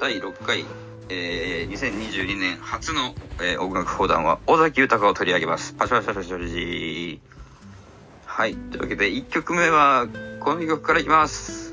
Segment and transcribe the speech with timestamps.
[0.00, 0.64] 第6回、
[1.08, 5.74] えー、2022年初の、えー、音楽講談は尾崎豊を取り上げます。
[5.74, 7.32] パシャパシャパシャパシャ
[8.24, 8.54] はい。
[8.54, 10.06] というわけで、1曲目は、
[10.40, 11.71] この曲からいきます。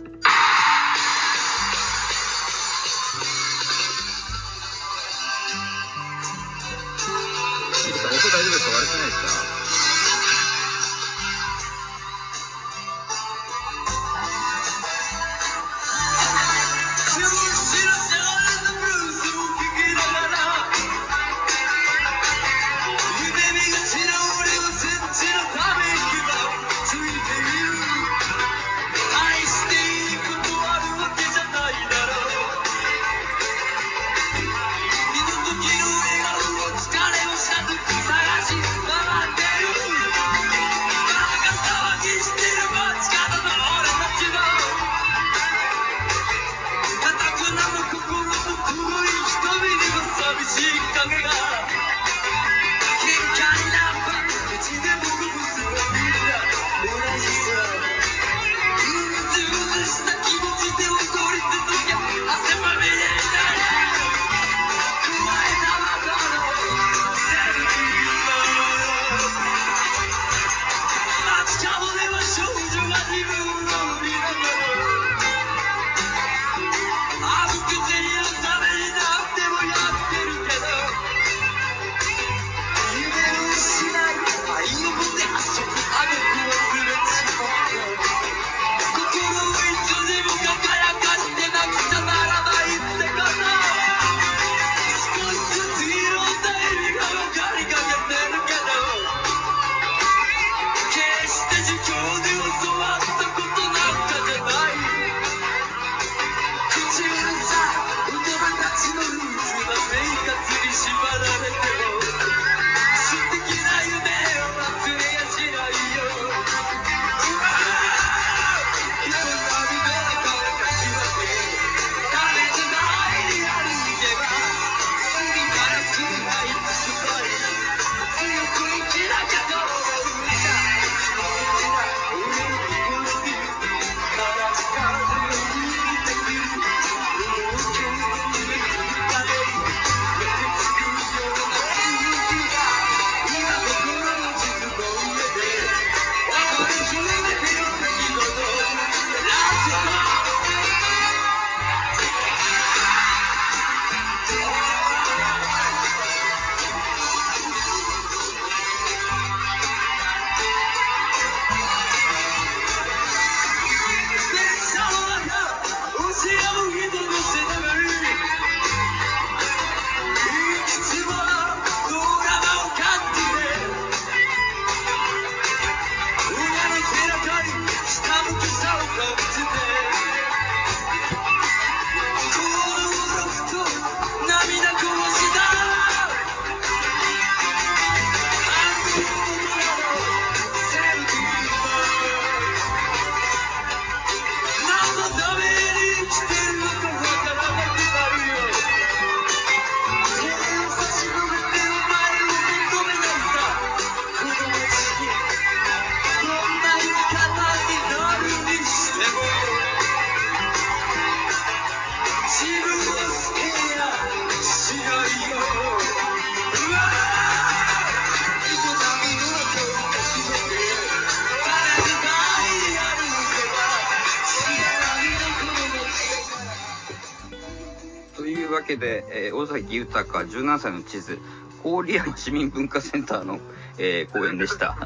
[228.86, 231.20] いうわけで、えー、尾崎豊17歳の地図
[231.64, 233.40] 郡山市民文化センターの、
[233.78, 234.78] えー、公演でした。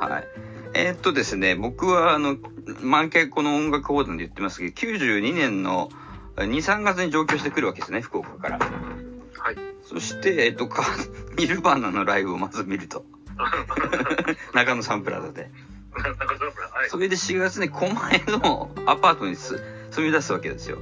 [0.00, 0.24] はい。
[0.74, 2.36] えー、っとですね、僕は、あの、
[2.82, 5.90] 毎回この音楽講談で言ってますけど、92年の
[6.36, 8.58] 2、3月に上京してくるわけですね、福岡から。
[8.58, 8.66] は
[9.52, 9.56] い。
[9.84, 10.84] そして、えー、っと、か、
[11.36, 13.04] ニルバーナのライブをまず見ると。
[14.54, 15.50] 中野サンプラザで。
[15.92, 16.90] はい。
[16.90, 17.88] それで4月に狛
[18.26, 19.60] 江のアパートにす
[19.90, 20.78] 住み出すわけですよ。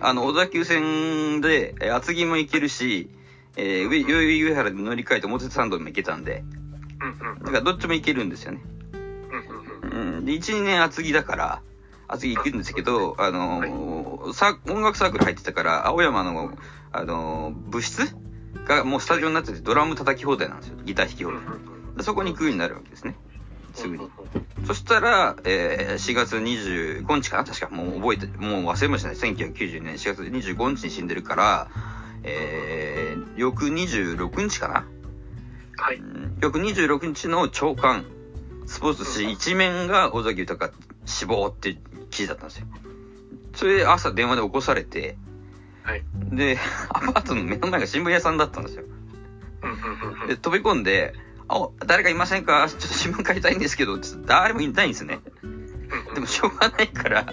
[0.00, 3.08] あの、小田急線で、えー厚木も行けるし、
[3.56, 6.44] えー、上、代々木上原で乗り換えて表参道にも行けたんで、
[7.40, 8.62] だからどっちも行けるんですよね。
[9.82, 9.86] う
[10.20, 10.24] ん。
[10.24, 11.62] で、1、2年厚木だから、
[12.08, 16.56] 厚木行くんですけど、あのーさ、音楽サークル入ってたから、青山の、
[16.92, 18.14] あのー部室
[18.66, 20.76] がもうスタジオになってて、ドラム叩き放題なんですよ。
[20.84, 21.40] ギター弾き放題。
[21.96, 23.16] でそこに行くようになるわけですね。
[23.74, 24.08] すぐに。
[24.66, 27.44] そしたら、えー4月25日かな？
[27.44, 29.14] 確か、もう覚えて、もう忘れましたね。
[29.14, 31.68] 1992年4月25日に死んでるから、
[32.22, 34.84] えー、翌26日かな？
[35.76, 35.96] はい。
[35.96, 38.04] うん翌26日の朝刊、
[38.66, 40.70] スポーツ紙一面が尾崎豊
[41.06, 41.78] 死亡って
[42.10, 42.66] 記事だったんですよ。
[43.54, 45.16] それで朝電話で起こされて、
[45.84, 46.02] はい。
[46.32, 46.58] で、
[46.90, 48.84] アパートの目の前が新聞屋さんだったんですよ。
[49.62, 49.76] うんうん
[50.12, 51.14] うんうんで、飛び込んで、
[51.48, 52.66] あ、誰かいませんか？
[52.68, 55.20] ちょっと新聞買いたいんですけど、誰もいないんですね。
[56.14, 57.26] でもしょうがないから、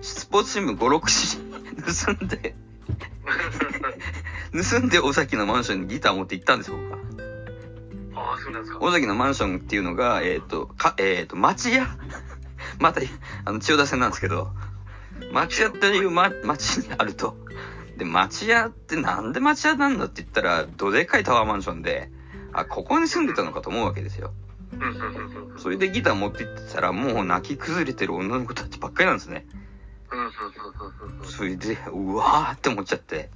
[0.00, 1.38] スポーツ新聞5、6
[1.72, 2.54] 紙盗んで、
[4.70, 6.98] 盗んで尾崎のマンションにギター持って行ったんですよ、僕は。
[8.14, 8.78] ああ、そうなんですか。
[8.80, 11.86] 尾崎のマンションっていうのが、えっ、と、か、えっ、と、町屋？
[12.78, 13.00] また、
[13.44, 14.52] あの、千代田線なんですけど、
[15.32, 17.36] 町屋っていう、ま、町にあると。
[17.96, 22.10] で、町屋ってなんで町屋なんだって言ったら、どでかいタワーマンションで、
[22.52, 24.32] あ、ここに住んでたのかと思うわけですよ。
[24.72, 29.46] うんうんうんうんそれでギター持って行ってたら、もう泣き崩れてる女の子たちばっかりなんですね。
[31.24, 33.30] それで、うわーって思っちゃって。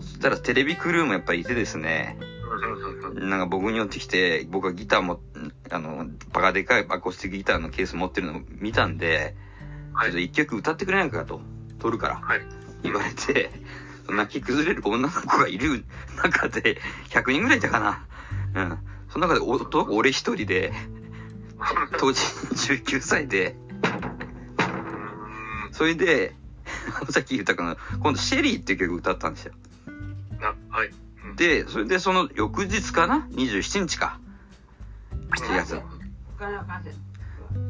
[0.00, 2.30] そしたらテレビクルーもやっぱりいてですね、うんうん
[3.28, 5.20] なんか僕に寄ってきて、僕がギターも、
[5.70, 9.36] あの、バカでかいアコースティックギターのケース持ってるのを見たんで、
[10.00, 10.24] ちょっとはい。
[10.24, 11.40] 一曲歌ってくれないかと、
[11.78, 12.40] 撮るから、はい。
[12.82, 13.50] 言われて、
[14.08, 15.84] 泣き崩れる女の子がいる
[16.22, 16.80] 中で、
[17.10, 18.04] 100人ぐらいいたかな。
[18.54, 18.78] うん。
[19.08, 20.72] その中で男、俺一人で、
[21.98, 23.66] 当時19歳で、う
[25.68, 26.34] んそれで、
[27.08, 29.54] 尾崎豊の、今度シェリーっていう曲を歌ったんですよ。
[30.40, 30.90] な、はい。
[31.24, 34.18] うん、で、それでその翌日かな ?27 日か。
[35.30, 35.80] 7月。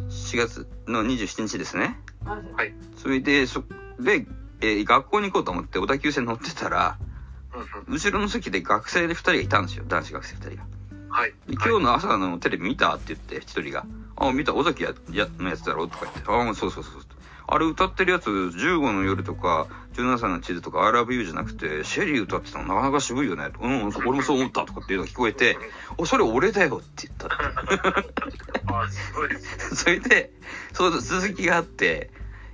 [0.08, 1.98] 4月の27日ですね。
[2.24, 2.74] はい。
[2.96, 3.64] それで、そ、
[4.00, 4.26] で、
[4.60, 7.09] えー学校に行こうと思って小田急線乗ってたら、うん
[7.88, 9.84] 後ろの席で学生で2人がいたんですよ。
[9.86, 10.64] 男子学生2人が。
[10.64, 10.80] うん
[11.10, 11.30] はい。
[11.48, 13.84] で今日の朝のテレビ見たって言って、1人が。
[14.16, 15.88] あ、見た、尾崎ややのやつだろ？
[15.88, 16.20] とか言って。
[16.24, 17.02] あ、そうそうそうそう。
[17.52, 23.48] あれ歌ってるやつ、15の夜とか、17歳の地図とか、I love you じゃなくて、シェリー歌ってたのなかなか渋いよね。
[23.60, 25.58] うん、俺もそう思ったとかっていうのが聞こえて、
[25.98, 27.30] お、それ俺だよって言ったっ
[28.00, 28.14] て。
[29.74, 30.32] それで、
[30.72, 32.12] そう、続きがあって、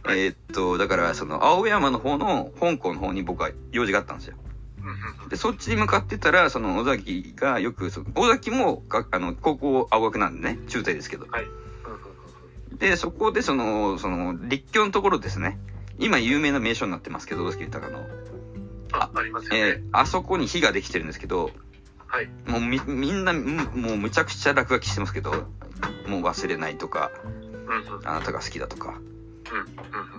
[0.08, 4.36] えーっと、だから、その、青山の方の、香港の方に僕は用事があったんですよ。
[4.86, 11.26] うんうんうんで、そっちに向かってたら、その、尾崎がよく、その尾崎もが、あの、高校青学なんでね、中大ですけど。
[11.30, 11.44] はい。
[11.44, 12.00] うんうん
[12.70, 15.58] うんで、そこで、その、その、立教のところですね。
[15.98, 18.06] 今有名な名所になってますけど、尾崎豊の。
[18.92, 19.58] あ、ありますよね。
[19.58, 21.50] えーあそこに火ができてるんですけど、
[22.06, 22.28] はい。
[22.46, 25.32] もうみ、みんな、むもうむちゃくちゃ落書きしてますけど、
[26.06, 28.94] もう忘れないとか、うんうんうんあなたが好きだとか。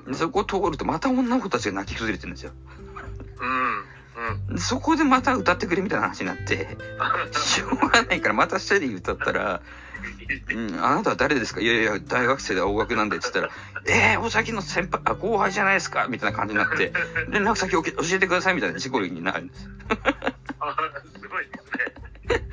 [0.05, 2.51] うんでそこを通るとまた女の子たちが泣き崩れてるんですよ。
[3.41, 3.83] うん
[4.49, 4.55] うん。
[4.55, 6.77] でそこでまた歌ってくれみたいな話になって、
[7.33, 9.61] しょうがないからまたシェリー歌ったら、
[10.49, 11.61] うん、あなたは誰ですか？
[11.61, 13.49] いやいや、大学生で大学なんでって言ったら、
[14.13, 16.07] えー、お先の先輩、あ、後輩じゃないですか？
[16.09, 16.91] みたいな感じになって、
[17.29, 19.69] 連絡先を教えてくださいみたいな事故になるんです。
[20.59, 20.75] あ
[21.21, 22.43] すごいですね。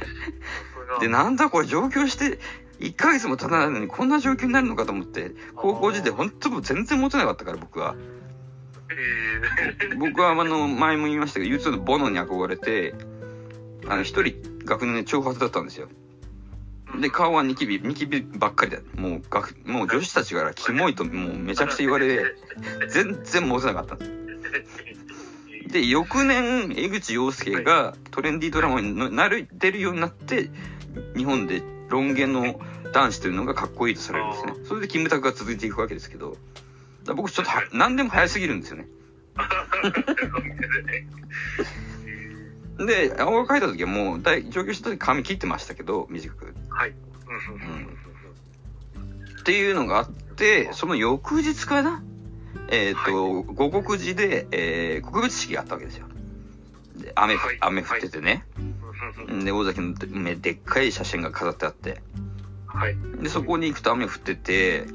[1.01, 2.39] で、なんだこれ上京して、
[2.81, 7.95] 1ヶ月も経たないのにこんな状況になるのかと思って、高校時代本当全然モテなかったから僕は。
[9.99, 12.95] 僕はあの、前も言いましたけど、U2 のボノに憧れて、
[13.89, 15.89] あの、一人学年で長髪だったんですよ。
[17.01, 18.79] で、顔はニキビ、ニキビばっかりだ。
[18.97, 22.37] もう、学、もう女子たちからキモいと、もうめちゃくちゃ言われ、
[22.89, 24.11] 全然モテなかったです。
[25.73, 30.51] で、翌年、江口洋介がトレンディードラマになる、出るようになって、
[31.17, 32.61] 日本でロン毛の
[32.93, 34.53] 男子というのがかっこいいとされるんですね。
[34.65, 36.37] それでキムタクが続いていくわけですけど、
[37.13, 38.89] 僕ちょっとは、何でも早すぎるんですよね。
[42.79, 46.55] で、青が描いた時はもう、大上京した時髪切ってましたけど、短く。
[46.71, 46.91] はい。
[46.91, 46.95] っ
[49.45, 52.03] ていうのがあって、その翌日かな？
[52.69, 56.07] えっ、と、五国寺で、えー、国別式があったわけですよ。
[56.97, 58.47] で、雨、はい雨降っててね。
[59.45, 62.01] で、大崎の目でっかい写真が飾ってあって。
[62.67, 62.97] はい。
[63.23, 64.87] で、そこに行くと雨降ってて、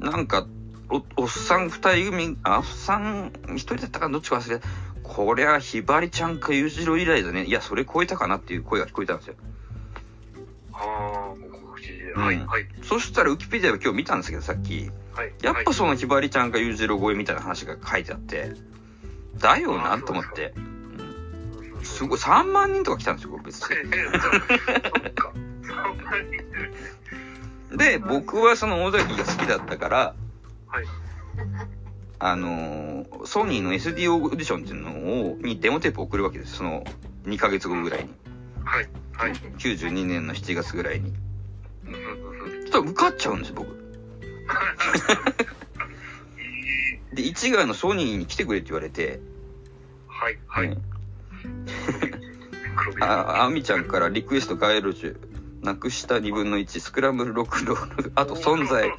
[0.00, 0.46] なんか、
[0.90, 4.66] お、おっさん二人組、あ、おっさん一人だったかどっちか忘れた。
[5.02, 7.44] こりゃ、ひばりちゃんか裕次郎以来だね。
[7.44, 9.34] いや、それ超えたかなっていう声が聞こえたんですよ。
[10.72, 11.34] あ
[12.16, 12.20] あ。
[12.20, 12.36] はい。
[12.36, 12.66] うんはい。
[12.82, 14.90] そしたら、ウキペディアを今日見たんですけど、さっき。
[15.14, 15.32] はい。
[15.42, 18.52] やっぱそのひばりちゃんか裕次郎超えみたいな話が書いてあって、
[19.38, 20.54] だよなと思って。
[20.56, 23.76] のすごい、3万人とか来たんですよ、これ別に。
[27.76, 30.14] で、僕はその尾崎が好きだったから、
[30.74, 30.86] はい。
[32.18, 36.56] あのーソニーの SD オーディションっていうのを、にデモテープ送るわけです。
[36.56, 36.84] その
[37.24, 38.10] 2ヶ月後ぐらいに。
[38.64, 38.88] はい。
[39.12, 39.32] はい。
[39.58, 41.12] 92年の7月ぐらいに。
[41.84, 43.68] そししたら受かっちゃうんですよ、僕。
[47.12, 49.20] えで、市ヶ谷のソニーに来てくれって言われて、ー
[50.08, 50.66] はい、はい。
[50.66, 50.84] うん
[52.76, 55.16] 黒ビーあ、あみちゃんからリクエスト街路樹、
[55.62, 58.92] なくした2分の1、スクランブルロックロール、あと存在、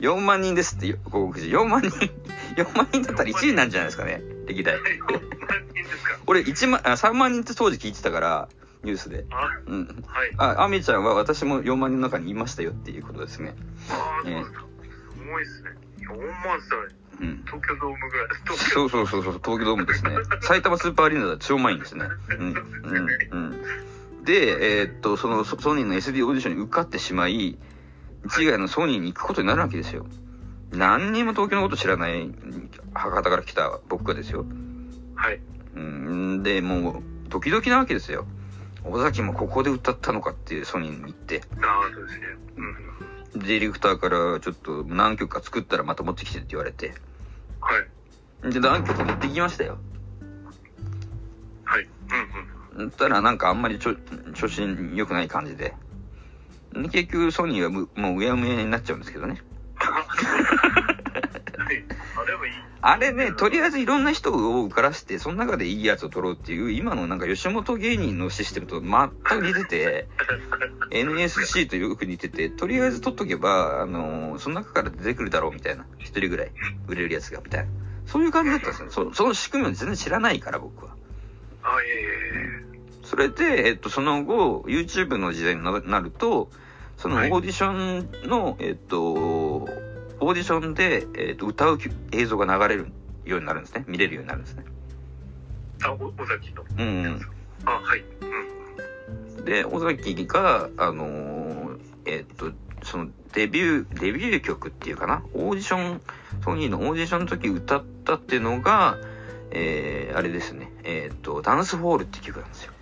[0.00, 1.48] 4万人ですって、広告時。
[1.48, 1.90] 4万人、
[2.56, 4.76] 4万人だったら1位なんじゃないですかね、歴代。
[4.76, 5.20] 4万
[5.68, 8.48] 人ですか 俺1万、あ3万人って当時聞いてたから、
[8.82, 9.26] ニュースで。
[9.30, 10.04] あ、うん。
[10.06, 10.34] はい。
[10.38, 13.54] あ、あみちゃんは私も4万人の中にいましたよっていうことですね。
[13.90, 14.50] ああ、そうです
[15.30, 15.70] ごいですね。
[15.98, 16.82] 4万したら、
[17.20, 17.42] うん。
[17.44, 18.28] 東京ドームぐらい。
[18.44, 20.12] 東京そうそうそうそう、東京ドームですね。
[20.40, 22.06] 埼玉スーパーアリーナだと超満員ですね。
[22.38, 23.62] うん、うん、うん。
[24.24, 27.58] で、えーっと、そのソソニーの SD オーディションに受かってしまい、
[28.26, 30.06] 一概のソニーに行くことになるわけですよ。
[30.72, 32.30] 何にも東京のこと知らない
[32.94, 34.44] 博多から来た僕がですよ。
[35.14, 35.40] はい。
[35.74, 38.26] うん、で、もう、ドキドキなわけですよ。
[38.84, 41.42] 尾崎もここで歌ったのかっていうソニーに行って。
[41.62, 42.26] ああ、そうですね。
[42.56, 43.40] うん。
[43.40, 46.94] ディレクターからちょっと何曲か作ったらまた持ってきてって言われて。
[47.60, 47.78] は
[48.48, 48.52] い。
[48.52, 49.78] で、何曲持ってきましたよ。
[51.64, 51.88] はい。
[52.76, 52.90] うんうん。
[52.90, 53.94] たらなんかあんまりちょ
[54.34, 54.62] 調子
[54.94, 55.74] 良くない感じで。
[56.72, 59.40] で結局ソニーはむもううやむやになっちゃうんですけどね。
[59.74, 61.84] はい。
[62.82, 70.08] あれね、とりあえずいろんな人を受からせて、その中でいいやつを取ろうっていう、今のなんか吉本芸人のシステムと全く似てて、
[70.90, 75.84] NSC とよく似てて、とりあえず取っとけば、あのその中から出てくるだろうみたいな。
[75.98, 76.52] 一人ぐらい
[76.86, 77.70] 売れるやつがみたいな。
[78.06, 78.90] そういう感じだったんですよ。
[78.90, 80.92] そその仕組みを全然知らないから僕は。
[81.62, 82.69] あ、いえいえ。
[83.10, 86.48] それで、えっと、その後、YouTube の時代にななると、
[86.96, 91.78] そのオはいーディションの、えっと、オーディションで、えっと、歌う
[92.12, 92.92] 映像が流れる
[93.24, 93.84] ようになるんですね。
[93.88, 94.64] 見れるようになるんですね。
[95.82, 96.62] あ、お、尾崎の。
[96.78, 97.20] うん
[97.64, 98.04] あ、はい。
[98.20, 98.24] う
[99.34, 99.38] ん。
[99.38, 99.44] うん。
[99.44, 102.52] で、尾崎が、あのーえっと、
[102.84, 106.00] そのデビュー、デビュー曲っていうかな、オーディション、
[106.44, 108.98] ソニーのオーディションの時歌ったっていうのが、
[109.50, 112.72] えー、あれですね、えっと、ダンスホールって曲なんですよ。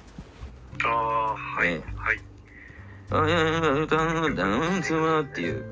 [0.84, 1.68] ああ、はい。
[1.70, 1.82] ね。
[1.96, 2.20] はい。
[3.10, 5.50] あやダンダンスはってい。
[5.50, 5.64] う、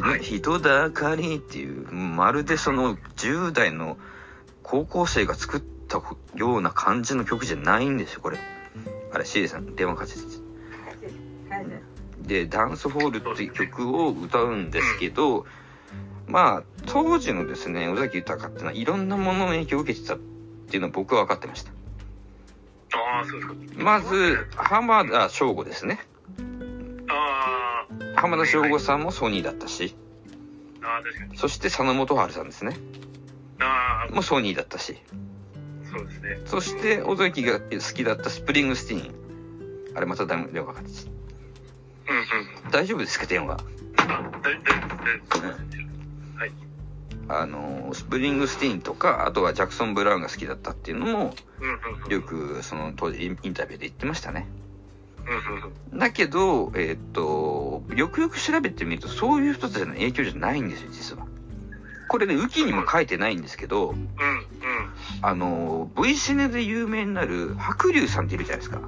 [0.00, 0.20] はい。
[0.22, 1.82] 人だかりってい。
[1.82, 3.96] う、まるでその10代の
[4.62, 6.02] 高校生が作った
[6.34, 7.88] ような感じの曲じゃない。
[7.88, 8.38] んですよ、これ。
[9.12, 10.24] あれ、シエリさん、電話かけてて。
[12.20, 13.48] で、ダンスホールってい。
[13.48, 15.46] う曲を歌うんですけど、
[16.26, 18.60] まあ、当時のですね、尾崎豊ってい。
[18.60, 18.84] うのは、い。
[18.84, 20.18] ろんなものの影響を受けてたっ
[20.68, 20.78] てい。
[20.78, 21.72] うのは僕は分かってました。
[22.94, 23.54] ああ、そうですか。
[23.76, 26.00] まず、浜田省吾ですね。
[27.08, 29.94] あ浜田省吾さんもソニーだったし、
[30.82, 31.36] あ、ああ、確かに。
[31.36, 32.76] そして佐野元春さんですね。
[33.60, 34.96] ああ、もうソニーだったし。
[35.90, 36.40] そうですね。
[36.44, 39.96] そして、尾崎が好きだったスプリングスティーン。
[39.96, 40.90] あれまた電話かかって
[42.08, 42.16] うん
[42.64, 42.70] うん。
[42.70, 43.58] 大丈夫ですか、電話。
[43.96, 45.28] あ、大丈夫です。
[45.30, 46.38] 大丈夫です。
[46.38, 46.52] はい。
[47.28, 51.34] あの、スプリングスティーンとか、あとはジャクソン・ブラウンが好きだったっていうのも。
[52.08, 54.48] よく、その当時インタビューで言ってましたね。
[55.92, 61.26] だけど、えーっと、よくよく調べてみると、そういう人たちの影響じゃないんですよ、実は。
[62.08, 63.94] これね、ウィキにも書いてないんですけど。
[65.20, 68.80] あの、V シネで有名になる白龍さんっているじゃないですか。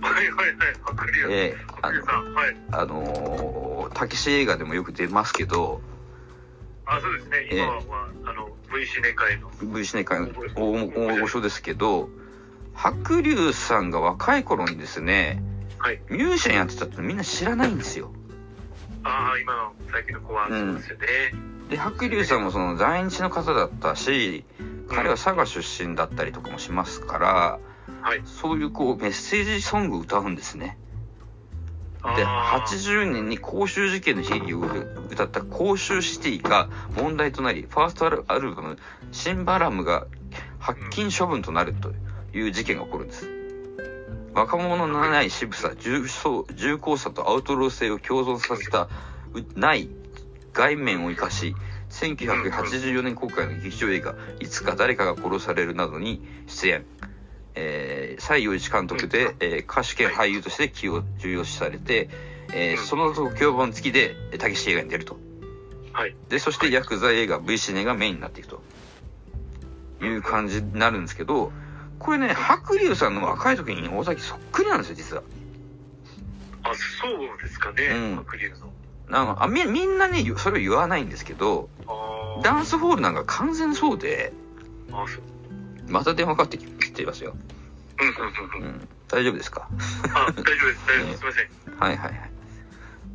[0.00, 0.56] はいはいはい。
[0.82, 1.26] 白龍。
[1.30, 2.34] ええ白龍さん。
[2.34, 2.56] はい。
[2.70, 5.80] あの、たけし映画でもよく出ますけど、
[6.90, 7.48] あ、そうですね。
[7.52, 9.50] 今は、あの、V シネ会の。
[9.62, 12.08] V シネ界の大大御所ですけど、
[12.74, 15.40] 白龍さんが若い頃にですね、
[15.78, 16.00] はい。
[16.10, 18.12] ミュージシャンやってたってみんな知らないんですよ。
[19.04, 21.06] ああ、今の最近の子はそうですよね。
[21.70, 24.44] で、白龍さんもその在日の方だったし、
[24.88, 27.58] 彼は佐賀出身だったりとかもしますから、
[28.02, 28.22] はい。
[28.24, 30.76] そういうこうメッセージソングを歌うんですね。
[32.16, 34.60] で、あー80年に公衆事件の悲劇を
[35.10, 38.78] 歌った公衆シティが問題となり、ファーストアルバム、
[39.12, 40.06] シンバラムが
[40.58, 41.92] 発禁処分となると
[42.32, 43.28] いう事件が起こるんです。
[44.32, 48.88] 若者のない渋さ、重層重厚さとアウトロー性を共存させた、
[49.34, 49.90] うない
[50.52, 51.54] 外面を生かし、
[51.90, 56.84] 1984年公開の劇場映画、いつか誰かが殺されるなどに出演。
[57.54, 62.08] えー、西洋一監督で、えー歌手兼俳優として起用、重要視されて、
[62.52, 65.18] えーその後評判付きで、えーたけし映画に出ると。
[65.92, 66.14] はい。
[66.28, 68.62] で、そしてヤクザ映画 V シネがメインになっていくと。
[70.02, 71.52] いう感じになるんですけど、
[71.98, 75.22] これね、白龍さんの若い時に大崎そっくりなんですよ、実は。
[76.62, 77.86] あ、そうですかね。
[77.86, 78.72] うん白龍の。
[79.08, 81.68] なんかあみみんなね、それを言わないんですけど。
[82.42, 84.32] ダンスホールなんか完全そうで、
[84.92, 85.22] あ、そう。
[85.90, 87.34] また電話かかってきていますよ。
[88.00, 88.88] うんうん。
[89.08, 89.68] 大丈夫ですか？
[90.14, 90.86] あ、大丈夫です。
[90.86, 91.18] 大丈夫です。
[91.20, 91.78] すみません。
[91.78, 92.30] はいはいはい。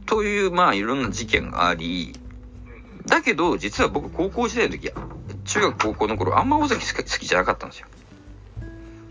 [0.05, 4.91] という、まあ、いろんな事件があり、うんだけど、実は僕、高校時代の時、
[5.45, 7.87] 中学高校の頃、あんま尾崎好き好きじゃなかったんですよ。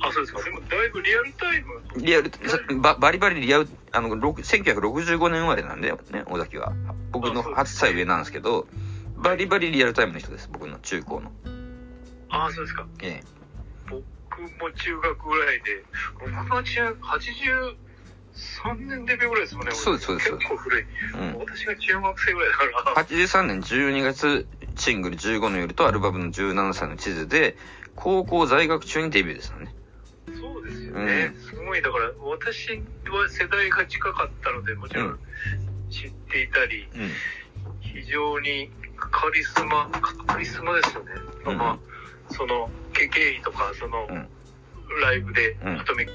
[0.01, 0.43] あ、そうですか。
[0.43, 1.81] でも、だいぶリアルタイム。
[2.05, 6.73] リアル、さババリバリリアル、あの、ろく1965年生まれなんだよね、尾崎は。
[7.13, 8.67] 僕の8歳上なんですけど、
[9.17, 11.33] バリバリリアルタイムの人です、僕の中高の。
[12.31, 12.87] あ、そうですか。
[13.01, 13.25] ええ。
[13.89, 14.03] 僕
[14.61, 15.85] も中学ぐらいで、
[16.21, 17.77] 僕は中83
[18.89, 19.73] 年デビューぐらいですもんね。
[19.73, 20.85] そうですそうです結構古い。
[21.15, 21.39] うん。
[21.39, 23.05] 私が中学生ぐらいだから。
[23.05, 27.57] 83年12月、シングル15の夜とアルバムの17歳の地図で、
[27.95, 29.75] 高校在学中にデビューですよね。
[30.27, 31.35] そうですよね。
[31.39, 35.19] すごい、だから、私は世代が近かったので、もちろうんん
[35.91, 37.11] 知っていたり、うん。
[37.81, 39.89] 非常にカリスマ、
[40.27, 41.13] カリスマですよね。
[41.47, 41.79] うんまあ、
[42.31, 44.29] その、経緯とか、その、うん
[45.01, 46.11] ライブで、うんあとめ、うん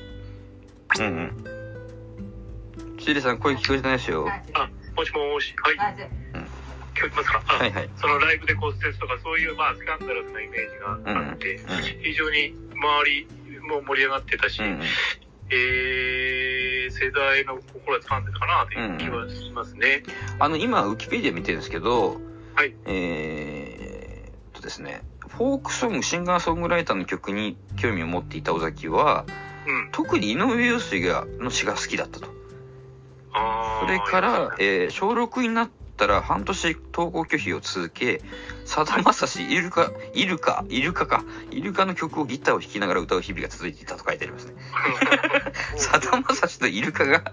[1.03, 1.33] うん。
[2.99, 4.25] シーレさん声聞こえてないですよ。
[4.53, 5.75] あ、もしもし、はい、
[6.93, 7.43] 聞こえてますか？
[7.47, 7.89] あ、はいはい。
[7.97, 11.59] そのライブで骨折とか、そういう、まあ、スキャンダラスなイメージがあって、
[12.03, 13.27] 非常に周り
[13.67, 14.81] も盛り上がってたし、うんうん。
[15.51, 20.03] えー、世代の心は掴んでたかなという気はしますね。
[20.37, 22.21] あの、今、ウィキペディア見てるんですけど、
[22.55, 22.73] はい。
[22.85, 29.25] えーっとですね、フォークソング、シンガーソングライターの曲に興味を持っていた尾崎は、
[29.67, 29.89] うん。
[29.91, 32.27] 特に井上陽水が、の詩が好きだったと。
[33.81, 38.21] それから、えー小6になったら半年登校拒否を続け、
[38.65, 44.53] さだまさし、イルカ、イルカ、イルカか、イルカの曲をギターを弾きながら歌う日々が続いていたと書いてありますね。
[45.77, 47.23] さだまさしとイルカが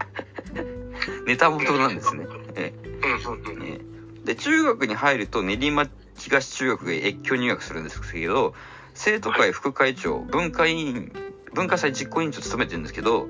[1.27, 2.27] ネタ元なんですね。
[2.55, 5.87] えうんうんうんーえーで、中学に入ると練馬
[6.17, 8.55] 東中学へ越境入学するんですけど、
[8.95, 11.13] 生徒会副会長、文化委員、
[11.55, 13.29] 文化祭実行委員長を務めてるんですけど、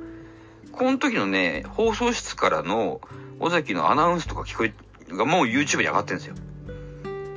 [0.72, 3.00] この時のね、放送室からの
[3.40, 4.74] 尾崎のアナウンスとか聞こえ、
[5.14, 6.34] がもう YouTube に上がってるんですよ。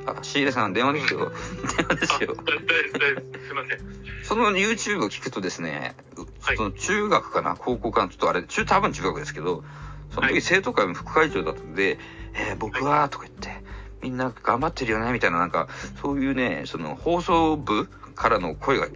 [0.06, 1.32] あ、シーレさん電話ですよ。
[1.76, 2.34] 電話ですよ。
[2.34, 4.24] す、いません。
[4.24, 5.94] その YouTube を聞くとですね、
[6.40, 6.56] はい。
[6.56, 9.64] その中学かな高校かなちょっとあれ、中、多分中学ですけど、
[10.10, 10.42] その時はい。
[10.42, 11.98] 生徒会の副会長だったんで、
[12.34, 13.62] えー僕は、とか言って、
[14.02, 15.68] みんな頑張ってるよね、みたいな、なんか、
[16.00, 18.86] そういうね、その放送部からの声が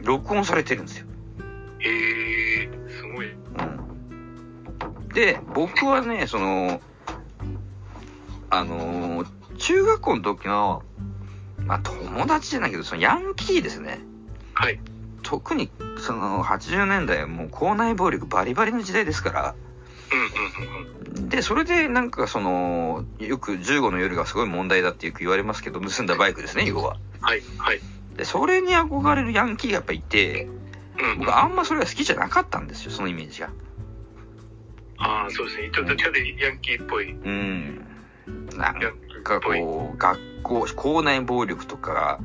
[0.00, 1.06] 録音されてるんですよ。
[1.80, 3.30] えー、すごい。
[3.30, 3.36] う
[5.04, 5.08] ん。
[5.08, 6.80] で、僕はね、その、
[8.50, 10.82] あのー中学校の時の、
[11.66, 13.98] まあ、友達じゃないけど、そのヤンキーですね。
[14.54, 14.80] はい。
[15.22, 19.54] 特に、その、80年代はもう校内暴力バリバリの時代ですから。
[21.28, 26.96] で、それでなんかその、よく15の夜がすごい問題だってよく言われますけど、盗んだバイクですね、要は。
[27.20, 27.80] はい、はい。
[28.16, 30.48] で、それに憧れるヤンキーがやっぱいて。
[31.18, 33.50] 僕あんまそれが好きじゃなかったんですよ、そのイメージが。
[34.98, 35.70] ああ、そうですね。
[35.72, 37.12] ちょっとどっちかでヤンキーっぽい。
[37.12, 37.86] うん。
[38.56, 38.92] なんか。
[39.40, 42.18] こう、学校、校内暴力とか、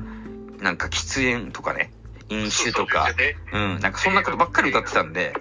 [0.60, 1.92] なんか喫煙とかね、
[2.28, 5.34] 飲酒とか、そうですよねうん、なんかそんなことばっかり歌ってたんで、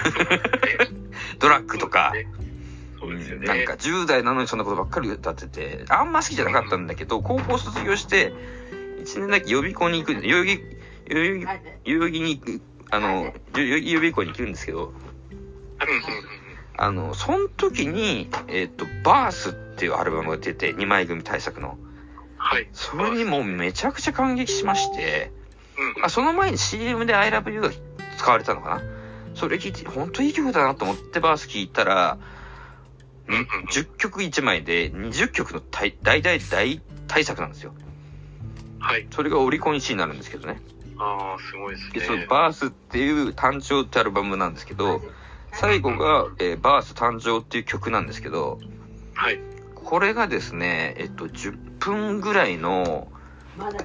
[1.38, 2.12] ドラッグとか、
[2.98, 3.46] そうですよね。
[3.46, 8.32] なんか10代なのにそんなことばっかり歌ってて、あんま好きじゃなかったんだけど、高校卒業して、
[9.02, 10.62] 1年だけ予備校に行く、代々木、
[11.08, 12.60] 代々木、代々木に行く、
[12.90, 14.92] あの、代々木予備校に行くんですけど、
[16.76, 21.78] あの、その時に、えっ、と、バースっていうアルバムが出て、2枚組対策の。
[22.36, 22.68] はい。
[22.72, 25.32] それにもうめちゃくちゃ感激しまして、
[25.96, 27.70] うんあその前に CM で I love you が
[28.18, 28.82] 使われたのかな
[29.34, 32.18] それ聞いて、本当いい曲だなと思ってバース聞いたら、
[33.28, 37.72] うんうん10曲1枚で20曲の大大大大大作なんですよ。
[38.80, 39.06] はい。
[39.10, 40.60] それがオリコン1位になるんですけどね。
[40.98, 42.26] ああ、すごいですで、そのね。
[42.28, 45.00] バースっていう誕生ってアルバムなんですけど、
[45.52, 48.58] 最後が、えーバース誕生っていう曲なんですけど、
[49.14, 49.38] はい。
[49.74, 53.08] これがですね、えっと、10分ぐらいの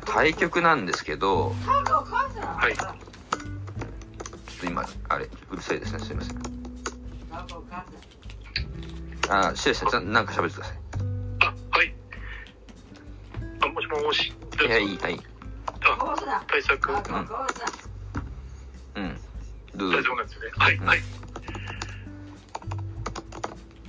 [0.05, 2.73] 対曲なんですけど、はい。
[4.65, 6.41] ちょっと今、あれ、うるさいですね、すいません。
[9.30, 10.73] あ、シエさん、ちゃんなんか喋ってくださ
[11.41, 11.45] あ、
[11.78, 11.93] はい。
[13.62, 14.34] あ、もしもし。
[14.63, 14.65] い。
[14.65, 15.19] いや、いい、はい。
[15.82, 16.91] あ、対策。
[16.91, 16.97] 大
[18.95, 19.19] うん。
[19.75, 20.13] どうぞ丈。
[20.13, 20.51] 夫なんですよね。
[20.58, 21.01] はい、はい。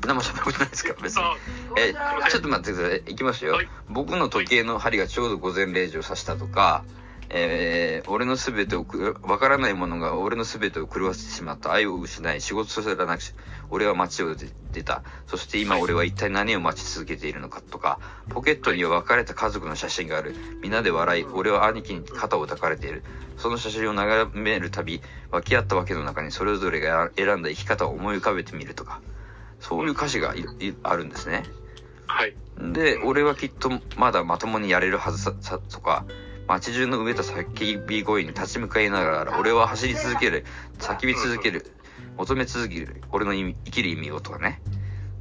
[0.07, 0.95] 何も喋ることないですか？
[1.03, 1.23] 別に。
[1.23, 1.37] あ、
[1.79, 2.99] えーちょっと待ってください。
[3.13, 3.55] いきますよ。
[3.55, 6.85] はい僕の時計の針がちょうど午前0時を指したとか、
[7.31, 11.73] えー俺のすべてをく、わからないものが俺のすべてを狂わせてしまった。
[11.73, 13.35] 愛を失い、仕事すらなくし、
[13.69, 15.03] 俺は街を出出た。
[15.27, 20.35] そして今俺は一体何を待ち続けているのかとか、ポケットには別れた家族の写真がある。
[20.63, 23.03] 皆で笑い、俺は兄貴に肩を抱かれている。
[23.37, 29.01] その写真を眺めるたび、湧き合ったわけの中にそれぞれが選んだ生き方を思い浮かべてみるとか。
[29.59, 30.35] そういう歌詞が
[30.83, 31.43] あるんですね。
[32.07, 32.37] はい。
[32.61, 36.05] で、俺はきっとまだまともにやれるはずさ、とか、
[36.49, 40.45] 街中の植えた叫び声に立ち向かいながら、俺は走り続ける、
[40.79, 41.73] 叫び続ける、
[42.17, 44.61] 求め続ける、俺の意味生きる意味をとかね。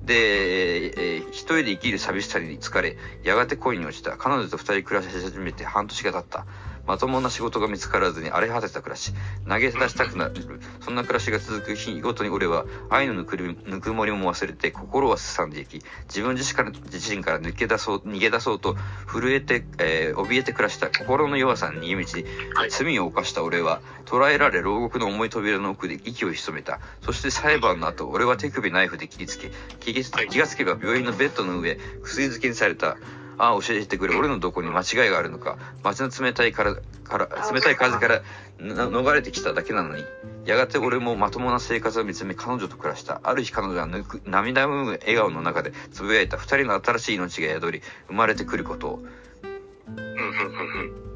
[0.03, 4.17] で、えー、一人で生きる寂しさに疲れ、やがて恋に落ちた。
[4.17, 6.45] 彼女と二人暮らし始めて半年が経った。
[6.87, 9.13] まともな仕事が見つからずに荒れ果てた暮らし。
[9.47, 10.33] 投げ出したくなる。
[10.81, 18.75] そんな暮らしが続く日ごとに俺は愛のぬくぬくもりも忘れて心はすさんでいき、自分自身から自身から抜け出そう、逃げ出そうと
[19.07, 22.29] 震えて、えー、怯えて暮らした心の弱さに逃げ道、
[22.69, 26.79] 罪を犯した俺は捕らえられ牢獄の重い扉の奥で息を潜めた。
[27.01, 29.93] そして裁判の後、俺は手首ナイフで切りつけ、気
[30.39, 32.97] がつけば病院のベッドの上、薬漬けにされた。
[33.37, 34.15] ああ、教えてくれ。
[34.15, 35.57] 俺のどこに間違いがあるのか。
[35.83, 38.21] 街の冷たいから、から、冷たい風から
[38.59, 40.03] 逃れてきただけなのに。
[40.45, 43.19] やがて俺もまともな生活を見つめ彼女と暮らした。
[43.23, 43.87] ある日彼女は
[44.25, 49.05] 涙ぐむ笑顔の中で呟いた二人の新しい命が宿り、生まれてくることを。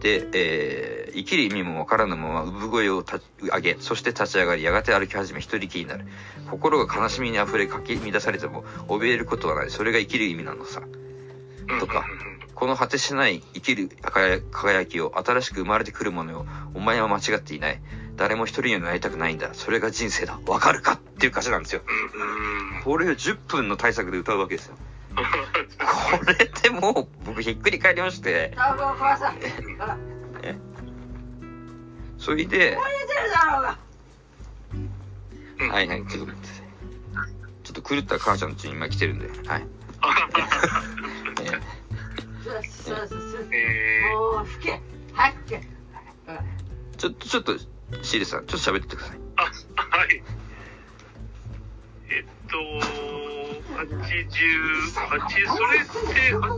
[0.01, 3.03] で、えー、生きる意味もわからぬまま産声を
[3.41, 6.05] 上げ、そして立ち上がり、やがて歩き始め一人きりになる。
[6.49, 9.69] 心が悲しみに溢れかき乱されても、怯えることはない。
[9.69, 10.81] それが生きる意味なのさ。
[11.79, 12.05] とか、
[12.55, 16.45] この果てしない生きる輝きを新しく生まれてくるものよ。
[16.73, 17.81] お前は間違っていない。
[18.15, 19.53] 誰も一人になりたくないんだ。
[19.53, 20.39] それが人生だ。
[20.45, 20.93] わかるか？
[20.93, 21.81] っていう歌詞なんですよ。
[22.83, 24.75] これを10分の対策で歌うわけですよ。
[25.15, 25.23] こ
[26.25, 28.53] れでもう僕ひっくり返りまして。
[32.17, 32.77] それで、
[35.71, 36.49] はいはい、ちょっと待って。
[37.63, 39.67] ちょっと狂った母ちゃんの家に今来てるんで、はい。
[46.97, 47.57] ちょっと、ちょっと、
[48.03, 49.19] シーレさん、ちょっと喋ってください。
[49.37, 50.21] あ、はい。
[52.11, 52.57] えっと、
[53.79, 53.85] 80、
[54.93, 56.49] 8、それって80、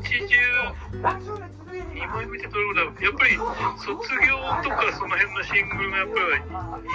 [1.93, 3.37] 2枚見てどれぐらいやっぱり
[3.77, 6.19] 卒業とかその辺のシングルがやっぱり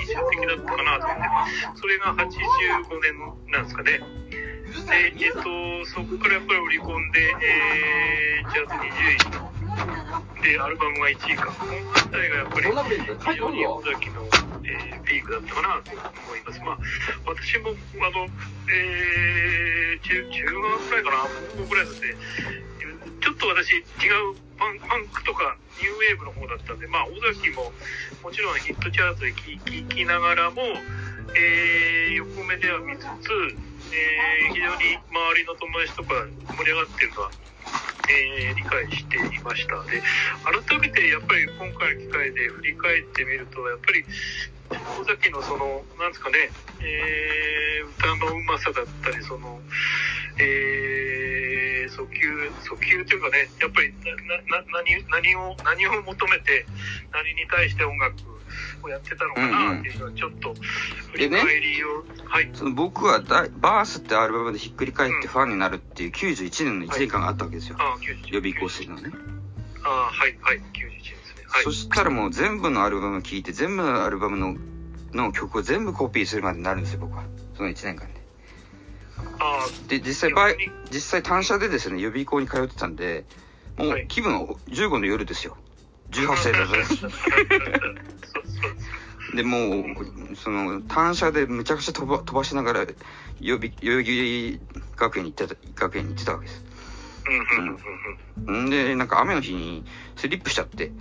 [0.06, 1.30] 印象的だったかなと思って、
[1.76, 2.26] それが85
[3.02, 4.00] 年なんですかね。
[4.84, 11.52] で、えっと、そこからやっぱり売り込んで、えー、チャート20位で、アルバムが1位か。
[11.52, 14.22] この辺りがやっぱり非常に尾崎の、
[14.64, 16.60] えー、ピークだったかなと思います。
[16.60, 16.78] まあ、
[17.26, 18.28] 私も、あの、
[18.70, 21.16] えー、中、中学くらいかな、
[21.56, 22.16] 高校ぐらいだって、
[23.26, 27.72] ちょっと私違うパンパンクとかニューウェーブの方だったんで、まあ、尾崎も
[28.22, 30.62] もちろんヒットチャートで聴きながらも、
[31.34, 33.30] えー、横目では見つつ、
[33.96, 37.30] え、非常に周りの友達とか盛り上がってるのは、
[38.08, 39.82] えー、理解していました。
[39.84, 40.02] で
[40.68, 44.04] 改めてやっぱり今回の機会で振り返ってみるとやっぱり
[45.00, 49.60] 尾崎のそのなんですかね、えー、歌のうまさだったりその、
[50.38, 56.66] えー、訴求訴求というかねやっぱりなな何何を何を求めて
[57.12, 58.35] 何に対して音楽
[58.84, 60.54] をやってたのかなっていうのはちょっと
[61.12, 69.10] 振り返りを、ね、はい、その僕はだバースってアルバムでひっくり返ってファンになるっていう91年の1年間があったわけですよ、はい、予備校生のね。
[69.84, 70.58] ああはいはい。
[70.58, 74.56] 91年ですね、はい、そしたらもう全部のアルバム聴いて全部のアルバムの
[75.12, 77.24] の曲を全部コピーするまでになるんですよ僕は。
[77.56, 78.16] その1年間で。
[79.38, 80.56] あで実際
[80.90, 83.24] 実際単車でですね予備校に通ってたんで
[83.76, 85.56] もう気分は15の夜ですよ
[86.10, 86.74] 18歳だぞ。
[89.34, 89.58] でも
[90.30, 92.86] うその単車でむちゃくちゃ飛ば飛ばしながら
[93.40, 94.60] 予備代々木
[94.96, 96.64] 学園に行ってた学園に行ってたわけです。
[98.46, 99.84] うん、でなんか雨の日に
[100.16, 100.92] スリップしちゃって。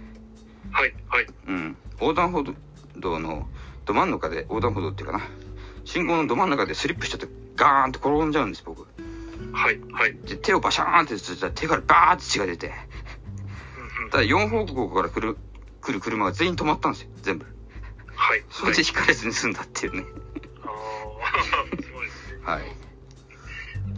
[0.71, 1.27] はいはい。
[1.47, 1.77] うん。
[2.01, 2.43] 横断歩
[2.97, 3.47] 道の
[3.85, 5.23] ど真ん中で横断歩道っていうかな。
[5.85, 8.87] 信号のど真ん中でスリップしちゃってガーンと転んじゃうんです僕。
[9.53, 10.15] はいはい。
[10.25, 12.73] で手をバシャーンってつったら手からバーって血が出て
[14.11, 15.37] ただ4方向から来る
[15.81, 17.45] 来る車が全員止まったんですよ全部
[18.15, 18.43] はい。
[18.49, 20.05] それで引かれずに済んだっていうね。
[20.63, 22.39] ああ、 そうですね。
[22.43, 22.61] はい。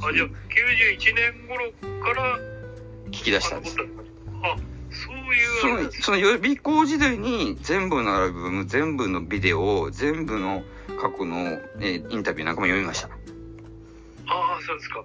[0.01, 1.71] あ、じゃあ、91年頃
[2.03, 2.37] から
[3.07, 3.77] 聞き出したんです。
[3.79, 4.55] あ、
[4.89, 10.63] そういうその、その予備校時代に全部のアルバム、全部のビデオ、全部の
[10.99, 11.37] 過去の、
[11.79, 13.07] えー、インタビューなんかも読みました。
[13.07, 15.03] ああ、そうですか。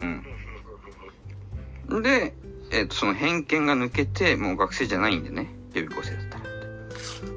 [1.90, 2.02] うん。
[2.02, 2.34] で、
[2.72, 6.44] えっ、ー、と、その偏見が抜けて、もう学生じゃないんでね、予備校生だったら。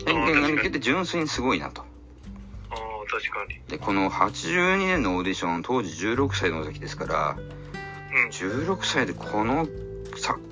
[0.06, 1.82] 偏見が抜けて純粋にすごいなと。
[1.82, 1.84] あ
[2.74, 2.78] あ、
[3.10, 3.60] 確かに。
[3.68, 9.68] で、この82年のオーディション、当時16歳の時ですから、うん、16歳でこの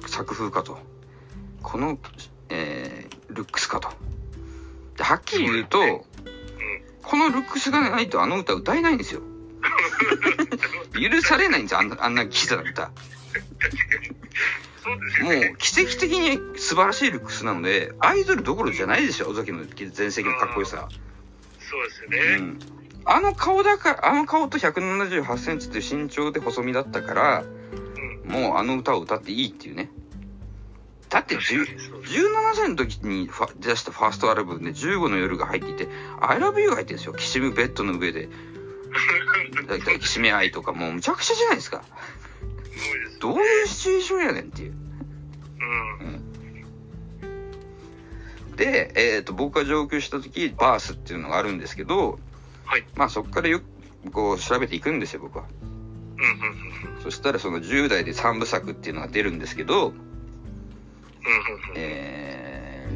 [0.06, 0.78] 作風かと。
[1.62, 1.98] この、
[2.50, 3.90] えー、ルックスかと。
[4.98, 6.02] で、はっきり言うと、うん、
[7.02, 9.22] このルックスがないとあの歌歌えないんですよ。
[10.94, 12.92] 許されないんですよ、あんな、あんなキザな歌。
[14.90, 15.52] もね。
[15.54, 20.88] う、奇跡的に素晴らしいルックスなので、アイドルどころじゃないですよ、尾崎の全盛期のかっこよさ。
[21.60, 22.18] そうですよね。
[22.38, 22.60] うん。
[23.06, 28.32] あの顔だから、あの顔と178センチっていう身長で細身だったから、うん。
[28.32, 29.90] もうあの歌を歌っていいっていうね。
[31.14, 35.88] だって10 17歳の時に出したファーストアルバムで15の夜が入っていて、
[36.20, 37.14] I love you が入ってるんですよ。
[37.14, 38.30] きしむベッドの上で、
[39.68, 41.84] だいたいきしめ愛とかもうむちゃくちゃじゃないですか。
[41.84, 43.13] すごいです。
[43.24, 44.74] どういうシチュエーションやねんっていう。
[47.22, 48.58] うん。
[48.58, 52.20] で、えっ、と、僕が上京した時、バースっていうのがあるんですけど、
[52.66, 52.84] はい。
[52.96, 55.46] まあそこからよく、こう調べていくんですよ、僕は。
[56.18, 56.24] うん。
[56.26, 56.98] うん。
[56.98, 57.02] うん。
[57.02, 59.94] そしたらその10代で3部作っていうのが出るんですけど、うん。
[59.94, 60.02] うん。
[61.76, 62.90] え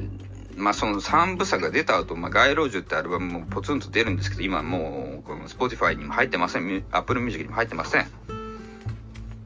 [0.56, 8.37] ー、まあその3部作が出た後、まあ街路樹ってアルバムもポツンと出るんですけど、今もう、この Spotify にも入ってません、ミュ Apple Music にも入ってません。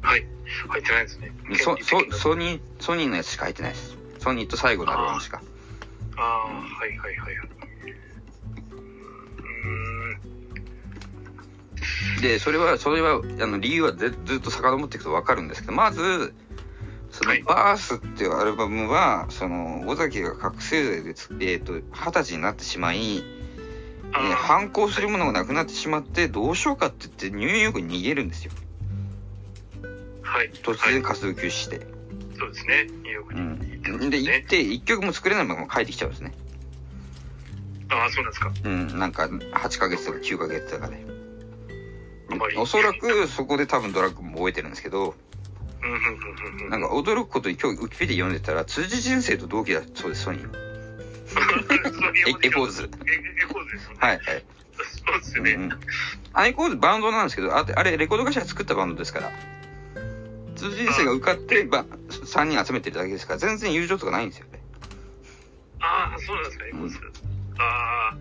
[0.02, 0.26] はい。
[0.70, 1.32] 入ってないですね。
[1.54, 2.12] そ、そ、う。
[2.12, 3.98] ソニー、ソニーのやつしか入ってないです。
[4.20, 5.42] ソニーと最後のアルバムしか。
[6.18, 7.36] ああ、はいはいはい。
[7.36, 12.22] うーん。
[12.22, 16.34] で、それは、それは、あの、理由はずずっと遡っていくとわかるんですけど、まず、
[17.12, 28.52] そのはい、バースっていうアルバムは、その、尾崎が覚醒剤でつ、えっ、と、二十歳になってしまい、えー反抗するものがなくなってしまって、どうしようかって言ってニューヨークに逃げるんですよ。
[30.32, 30.52] はい。
[30.52, 31.82] 突はい然活動休止して。
[32.40, 32.86] そうですね。
[32.86, 33.48] ニューヨークにうん。
[33.50, 34.46] 行ってますで、行っね。
[34.48, 36.34] て、一曲も作れないまま帰ってきちゃうんですね。
[37.90, 38.52] ああ、そうなんですか。
[38.64, 41.06] うん、なんか、8ヶ月とか9ヶ月とかで。
[42.32, 45.16] あまりおそらく、そこで多分ドラッグも覚えてるんですけど、
[45.84, 46.00] うん、うん、う
[46.62, 46.70] ん、うん。
[46.70, 50.72] なんか驚くことに今日ウィキペディア読んでたら、辻仁成と同期だそうです、ソニー。
[52.28, 52.86] エエコーズエ
[53.44, 53.98] エコーズですよね。
[54.00, 54.44] はい、はい。
[55.06, 55.52] そうですよね。
[55.54, 55.70] うん。
[56.34, 59.32] エコーズバンドなんですけど、ああれ、レコード会社が作ったバンドですから。
[60.62, 64.60] 辻仁成が受かって、ば、3人集めてるだけですから、全然友情とかないんですよね。
[65.80, 66.98] ああ、そうなんですか、エコーズ。
[67.58, 68.18] ああ、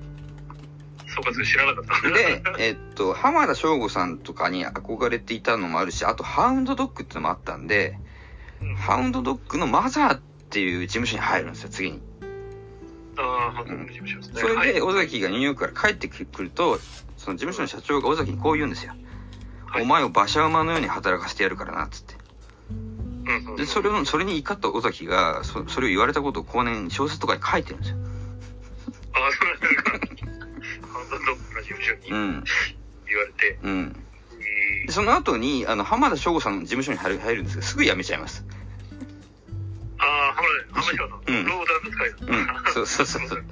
[1.07, 2.11] そうか、それ知らなかった。
[2.11, 7.99] で、えっと、浜田省吾さんとかに憧れていたのもあるし、あと、ハウンドドッグってのもあったんで、
[8.63, 12.01] うんハウンドドッグのマザーっていう事務所に入るんですよ、次に。
[13.17, 14.41] ああ、ハンドル事務所ですね。
[14.41, 16.79] それはいで、尾崎がニューヨークから帰ってくると、
[17.17, 18.93] その事務所の社長が尾崎にこう言うんですよ。
[18.93, 22.20] はいお前を馬車馬のように働かせてやるからな、つって。
[23.57, 27.97] で、それの、それに怒った尾崎が、そそれを言われたことを後年小説とかに書いてるんですよ。
[29.13, 29.91] ああ、そうなんですか。
[29.93, 32.37] ハンドドッグの事務所に言うん。
[32.37, 32.43] わ
[33.27, 33.59] れて。
[33.63, 33.97] うん。
[34.83, 38.45] えでその後に、あの、浜田省吾さんの事務所に入る入るんですけど、すぐ辞めちゃいます。
[38.49, 42.17] ー、ああ、浜田、浜田さんうんのローダーの使いだ。
[42.21, 43.45] うんそうそうそうそう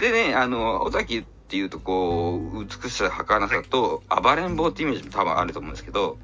[0.00, 6.18] でね、あの、尾崎っていうとこう、美しさ、儚さと、暴れん坊ってイメージも多分あると思うんですけど。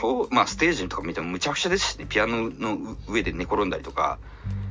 [0.00, 4.18] と、まあ、ステージとか見てもむちゃくちゃですしね、ピアノの上で寝転んだりとか、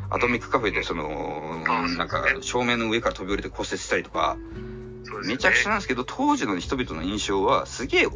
[0.10, 4.38] アトミックカフェでその、あなんか照明の上から飛び降りて骨折したりとか、
[5.26, 8.08] めちゃくちゃなんですけど、当時の人々の印象は、すげえ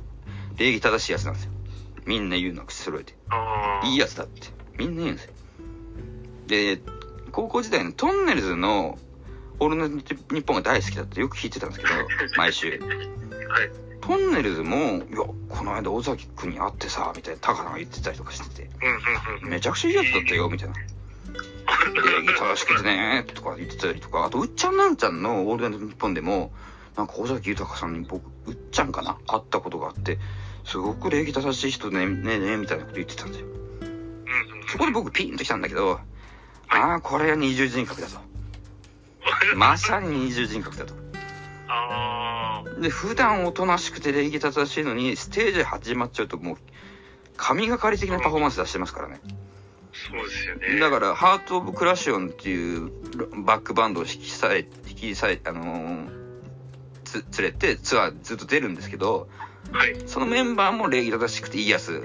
[0.57, 1.51] 礼儀正しいやつなんですよ。
[2.05, 3.13] みんな言うの口揃えて。
[3.85, 4.49] いいやつだって。
[4.77, 5.33] みんな言うんですよ。
[6.47, 6.81] で、
[7.31, 8.97] 高校時代のトンネルズの
[9.59, 11.93] オールナイトニッポンが大好きだってよく聞いてたんですけど、
[12.37, 12.69] 毎週。
[12.79, 13.84] はい。
[14.05, 14.79] トンネルズも、い
[15.13, 18.69] や、この間尾崎くんに会ってさ、みたいな、高野が言ってたりとかしてて。
[19.41, 20.75] めちゃくちゃいいやつだったよ、みたいな。
[20.75, 26.53] 礼儀正しくてね、とか言ってたりとか、あと、うっちゃんなんちゃんのオールナイトニッポンでも、
[26.95, 29.17] なんか尾崎豊さんに僕、うっちゃんかな？
[29.25, 30.19] 会ったことがあって、
[30.65, 33.47] すごく礼儀正しい人ね、ねえねえ、みたいなこと言ってたんですよ。
[34.67, 35.99] そこで僕ピンときたんだけど、
[36.67, 38.19] ああ、これは二重人格だと。
[39.57, 41.04] まさに二重人格だと。
[41.67, 42.79] ああ。
[42.81, 46.57] で、普段おとなしくて礼儀正しいのに、ステージ始まっちゃうともう、
[47.37, 49.19] 神がかり的なパフォーマンス出してますからね。
[49.93, 50.79] そうですよね。
[50.79, 52.91] だから、ハート・オブ・クラシオンっていう
[53.45, 56.25] バックバンドを引きさえ、引きさえ、あのー
[57.05, 59.29] つ、連れてツアーずっと出るんですけど、
[59.71, 59.95] はい。
[60.05, 62.03] そのメンバーも礼儀正しくていいやつ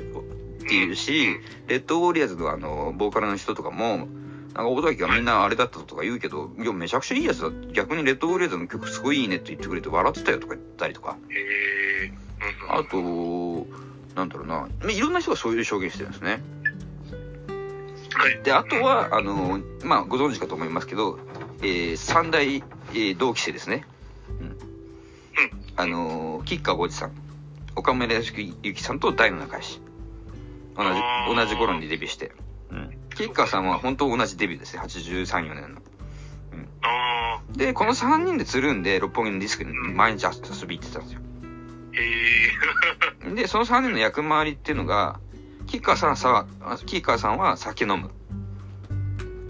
[0.63, 4.09] っていうし、レッドウォリアーズのあの、ボーカルの人とかも、
[4.55, 7.51] なんか尾崎がみんなあれだったとか言うけど、いや、めちゃくちゃいいやつだ。
[7.73, 11.17] 逆にレッドウォリアーズの曲すごいいいねって言ってくれて笑ってたよとか言ったりとか。
[11.31, 13.65] ええうんうん。
[13.65, 13.67] あと、
[14.17, 16.41] なんだろうな、いろんな人がそういう証言してるんですね。
[18.13, 18.43] はい。
[18.43, 21.19] で、あとは、あの、まあ、ご存知かと思いますけど、
[21.63, 23.85] えー、三大、えー同期生ですね。
[24.41, 24.57] うん。
[25.77, 27.13] あの、吉川浩司さん、
[27.77, 28.33] 岡村康
[28.63, 29.81] 之さんと大の仲良し。
[30.77, 31.01] 同じ
[31.37, 32.33] 同じ頃にデビューして。
[32.71, 33.00] うん。
[33.11, 34.83] 吉川さんは本当同じデビューですね。
[34.83, 35.83] 83、4年の。
[36.83, 41.21] あで、この3人でつるんで、六本木のディスクに毎日遊び行ってたんですよ。
[43.23, 43.27] あ。
[43.29, 45.21] え で、その3人の役回りっていうのが、
[45.67, 46.47] 吉川さんはさ、
[46.87, 48.11] 吉川さんは酒飲む。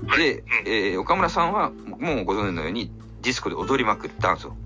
[0.05, 0.19] ー、はい。
[0.19, 2.93] でうん、えー岡村さんは、もうご存知のように、
[3.23, 4.57] ディスコで踊りまくる、ダンスを。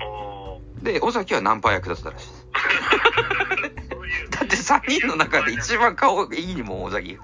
[0.00, 2.46] あで、尾崎はナンパ役だったらしいです。
[4.30, 7.22] だって3人の中で一番顔がいいにもん、尾崎が。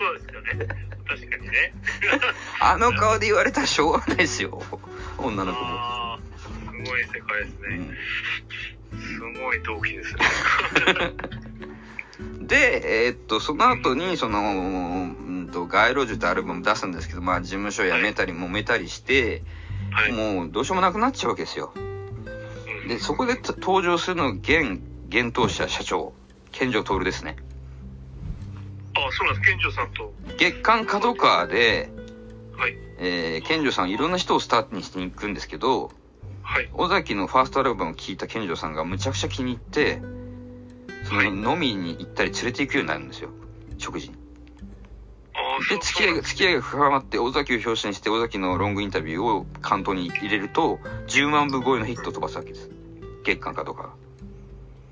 [0.00, 0.66] まあ、そうですよね。
[1.06, 1.72] 確かにね。
[2.60, 4.62] あの顔で言われたらしょうがないですよ。
[5.18, 6.18] 女の子も。
[6.38, 7.76] すごい世界ですね。
[7.76, 7.96] うん
[8.90, 10.20] すごい動機ですね。
[12.46, 19.42] で、えーっと、その後に、その、うんと、街路樹ってアルバム出すんですけど、まあ、事務所辞めたり、揉めたりして、
[19.92, 20.12] はい。
[20.12, 21.72] もう、どうしようもなくなっちゃうわけですよ。
[21.76, 21.78] う
[22.86, 26.12] んで、そこで登場するのが、現、現当社社長、
[26.50, 27.36] 健城徹ですね。
[29.08, 29.50] あそうなんです。
[29.50, 30.12] 健丈さんと。
[30.36, 31.90] 月刊角川で、
[32.56, 32.76] はい。
[32.98, 35.90] えー、健城さんいろんな人をスタートにしていくんですけど、
[36.42, 36.68] はい。
[36.74, 40.02] 尾崎のファーストアルバムを聴いた健城さんがむちゃくちゃ気に入って、
[41.04, 43.30] そのはい飲みに行ったり連れて行くようになるんですよ。
[43.78, 44.20] 食事に。
[45.68, 52.70] で、付き合いが、付き合いが深まって、尾崎を表紙にして、尾崎のロングインタビューを関東に入れると、10万部超えのヒットを飛ばすわけです。
[53.24, 53.94] 月間かとか。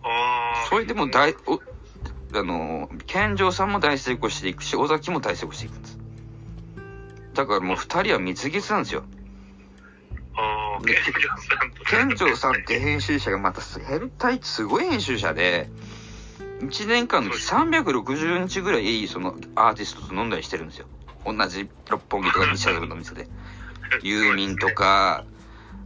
[0.02, 0.66] ああ。
[0.68, 1.60] それでも大、お、
[2.34, 5.98] あの、健城さんも大成功していくし、尾崎も大成功していくんです。
[7.34, 9.04] だからもう二人は蜜月なんですよ。
[10.34, 11.84] ああ、で健丈さんと。
[11.84, 15.70] 健城さんって編集者がまた変態すごい編集者で、
[16.60, 20.86] 1年間の360日ぐらいそのアーティストと飲んだりしてるんですよ。
[21.24, 23.28] 同じ六本木とか西麻布の店で。
[24.02, 25.24] ユーミンとか、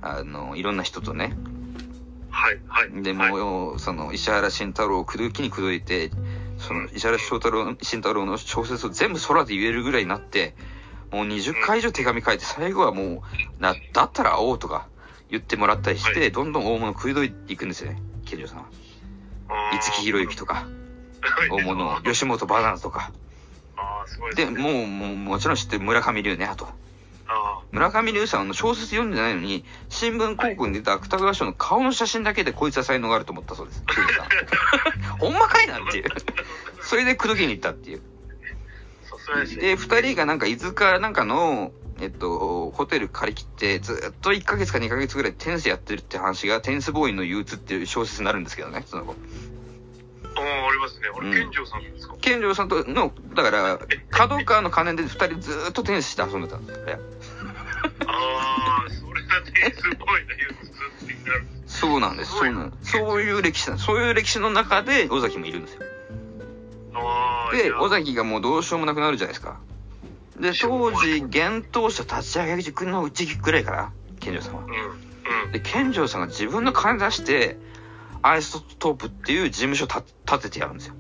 [0.01, 1.37] あの、いろんな人とね。
[2.33, 3.03] はい、はい。
[3.03, 6.11] で、はい、もう、その、石原慎太郎を口説きに口説いて、
[6.59, 10.55] その、石原慎太郎慎太郎の小説を全部空で言えるぐらいになって、
[11.13, 13.23] もう20回以上手紙書いて、最後はも
[13.59, 14.89] う、な、だったら会おうとか
[15.31, 18.65] 言ってもらったりして、はいどんどん大物食いどいていくんですよね、ケリオさんは。
[19.73, 20.55] 五木ひろゆきとか、
[21.21, 23.13] はい大物、吉本バナナとか。
[23.77, 24.59] ああ、すごいで、ね。
[24.59, 26.69] もう、もう、もちろん知ってる村上龍ね、あと。
[27.33, 33.83] あ村上龍さんの小説読んでないのに、新聞広告に出た芥川賞の顔の写真だけでこいつは才能があると思ったそうです。
[35.19, 36.05] ほんまかいなっていう。
[36.83, 38.03] それで口説きに行ったっていう。
[39.61, 49.15] で二人がなんか伊豆かなんかの、えっと、ホテル借り切って、ずっと1ヶ月か2ヶ月ぐらいテニスやってるって話が、テニスボーイの憂鬱っていう小説になるんですけどね、その後。
[50.35, 51.09] ああ、ありますね。
[51.15, 52.17] あうんれ、健丈さんですか？
[52.21, 53.79] 健丈さんとの、だから、
[54.11, 56.99] 角川の金で二人ずっとテニスして遊んでたんですよ。
[58.07, 60.29] ああ、それだね、すごいね、
[60.99, 61.47] 普通になる。
[61.67, 62.93] そうなんです、そうなんです。
[62.93, 63.87] そういう歴史なんです。
[63.87, 65.81] そういう歴史の中で、尾崎もいるんですよ。
[66.95, 69.61] ああ、で、尾崎がもうどうしようもなくなるじゃないですか。
[70.39, 74.63] で、当時、幻冬舎立ち上げ塾のうちぐらいかな、健丈さんは。
[74.63, 75.53] うん、うん。
[75.53, 77.57] で、健丈さんが自分の金出して、
[78.23, 80.95] アイストープっていう事務所た立ててやるんですよ。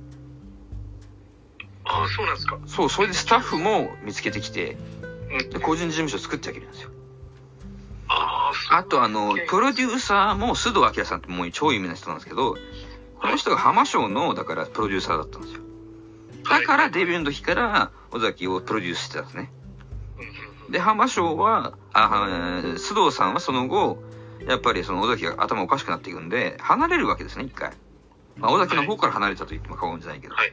[1.84, 2.58] ああ、そうなんですか。
[2.66, 4.76] そう、それでスタッフも見つけてきて、
[5.32, 5.50] うん。
[5.50, 6.90] で、個人事務所作ってあげるんですよ。
[8.08, 12.56] ああ、とあの、プロデューサーも須藤明さんってもう超有名な人なんですけど、
[13.20, 15.60] この人が浜賞の、だからプロデューサーだったんですよ。
[16.48, 19.50] だからデビューの時から尾崎をプロデュースしてたんですね。
[20.70, 24.02] で、浜賞は、あ、えー須藤さんはその後、
[24.46, 27.72] やっぱりその尾崎が頭おかしくなっていくんで、離れるわけですね、一回。
[28.36, 30.34] まあ、尾崎の方から離れたと言っても過言じゃないけど。
[30.34, 30.52] はい。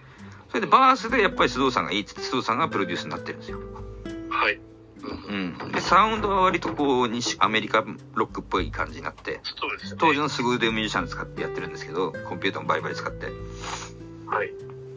[0.50, 3.60] それでバースでやっぱり須藤さんがいいって須藤さんがプロデュースになってるんですよ。
[4.30, 4.60] はい。
[5.04, 5.72] うん。
[5.72, 7.84] で、サウンドは割とこう、西、アメリカ
[8.16, 9.98] ロックっぽい感じになって、そうですね。
[10.00, 13.28] 当時の凄腕ミュージシャン使ってやってるんですけど、コンピューターもバリバリ使って。
[14.28, 14.52] はい。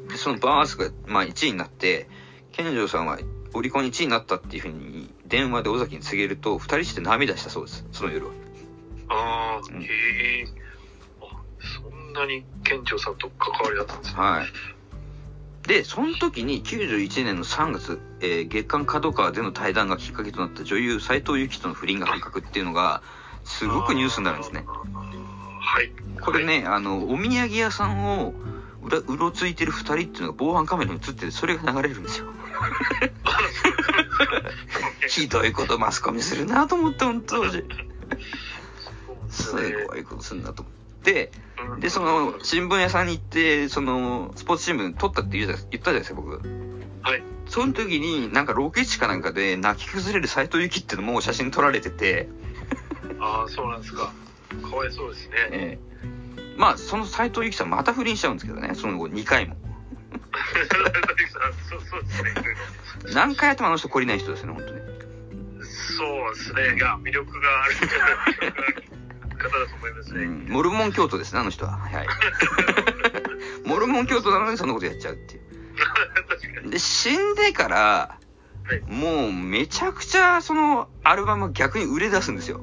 [0.09, 2.09] で、そのバースが、まあ1位になって、
[2.53, 3.19] 健丈さんは
[3.55, 8.33] オリコン1位になったっていうふうに電話で尾崎に告げると、二人して涙したそうです、その夜は。
[9.09, 10.45] ああ、うんへえ。
[11.21, 14.21] あ、そんなに健丈さんと関わりだったんですね。
[14.21, 14.47] はい。
[15.67, 23.03] で、その時に91年の3月、えー月刊角川での対談がきっかけとなった女優斎藤由貴との不倫が発覚っていうのが、
[23.45, 24.65] すごくニュースになるんですね。
[25.61, 25.93] はい。
[26.21, 28.35] これね、あの、お土産屋さんを
[28.83, 32.27] うらうろついてる二人っていうのが防犯カメラに映ってて、それが流れるんですよ。
[35.09, 37.65] ひどいことマスコミするなと思って、本当当時。
[39.31, 39.53] す
[39.87, 41.31] ごいことするなと思って、うんで、
[41.89, 46.41] その、新聞屋さんに行って、その、スポーツ新聞撮ったって言ったじゃないですか、僕。
[47.03, 47.23] はい。
[47.47, 52.29] その時に、なんかロケ地かなんかで泣き崩れる斎藤由貴っていうのも写真撮られてて、
[53.21, 54.13] ああ、そうなんですか。
[54.63, 55.35] かわいそうですね。
[55.51, 55.93] ええ
[56.57, 59.57] まあ、その斎藤由貴さんまた不倫しちゃうんですけどね、その後2回も。
[61.69, 62.35] そうそうですね。
[63.15, 64.81] 何回やってもあの人懲りない人ですね、本当に。
[65.63, 66.77] そうですね。
[66.77, 67.75] いや、魅力がある
[69.43, 70.25] 方だと思いまですね。
[70.25, 71.73] うん、モルモン教徒ですね、あの人は。
[71.73, 72.07] はい。
[73.65, 75.39] モルモン教徒なのにそんなことやっちゃうってい
[76.67, 76.71] う。
[76.71, 78.23] で、死んでから、はい
[78.87, 82.61] もうめちゃくちゃそのアルバムが逆に売れ出すんですよ。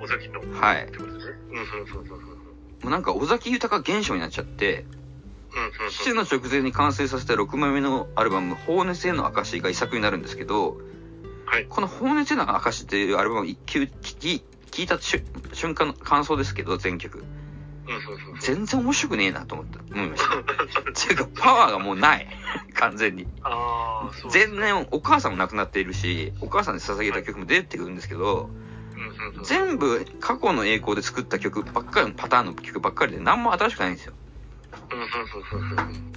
[0.00, 0.40] 尾崎の。
[0.40, 0.86] っはい。
[0.86, 1.34] てことですね。
[1.52, 2.26] うん、そうそうそうそう。
[2.26, 2.36] も
[2.84, 4.84] うなんか尾崎豊現象になっちゃって、
[6.06, 10.78] うん、の直前に完成させた6枚目のアルバム、放熱への証が遺作になるんですけど、
[11.46, 11.66] はい。
[11.68, 17.22] この放熱への証っていうアルバムを一級聞き、聞いた瞬瞬間の感想ですけど、全曲。
[18.40, 19.80] 全然面白くねえなと思った。
[19.94, 20.38] 思いました。
[20.40, 20.42] っ
[20.94, 22.26] ていうか、パワーがもうない。
[22.74, 23.26] 完全に。
[23.42, 24.30] ああ、そう。
[24.32, 28.50] 前年、お母さんも亡くなっているし、お母さんに捧げた曲も出てくるんですけど、
[28.94, 29.44] うん、うん、うん。
[29.44, 34.14] 全部過去の栄光で作った曲ばっかりのパターンの曲ばっかりで何も新しくないんですよ。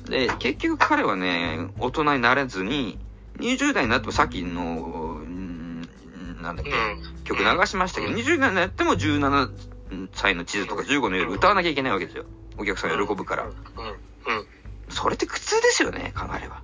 [0.10, 3.00] で、結局彼はね、大人になれずに、
[3.40, 5.25] 20代になってもさっきの、うん
[6.46, 7.24] なんだっけ、うん。
[7.24, 9.52] 曲流しましたけど、20代になっても17
[10.14, 12.26] 歳の地図とか15の夜歌わなきゃいけないわけですよ。
[12.58, 13.44] お客さん喜ぶから。
[13.44, 13.56] うん、うん。
[14.90, 16.62] それって苦痛ですよね、考えれば。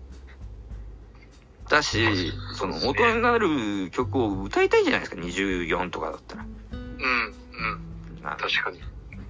[1.70, 6.46] だし、その、大人になる曲を歌いたいじゃないですか、24とかだったら。
[6.72, 8.24] うん、うん。
[8.24, 8.82] な確かに。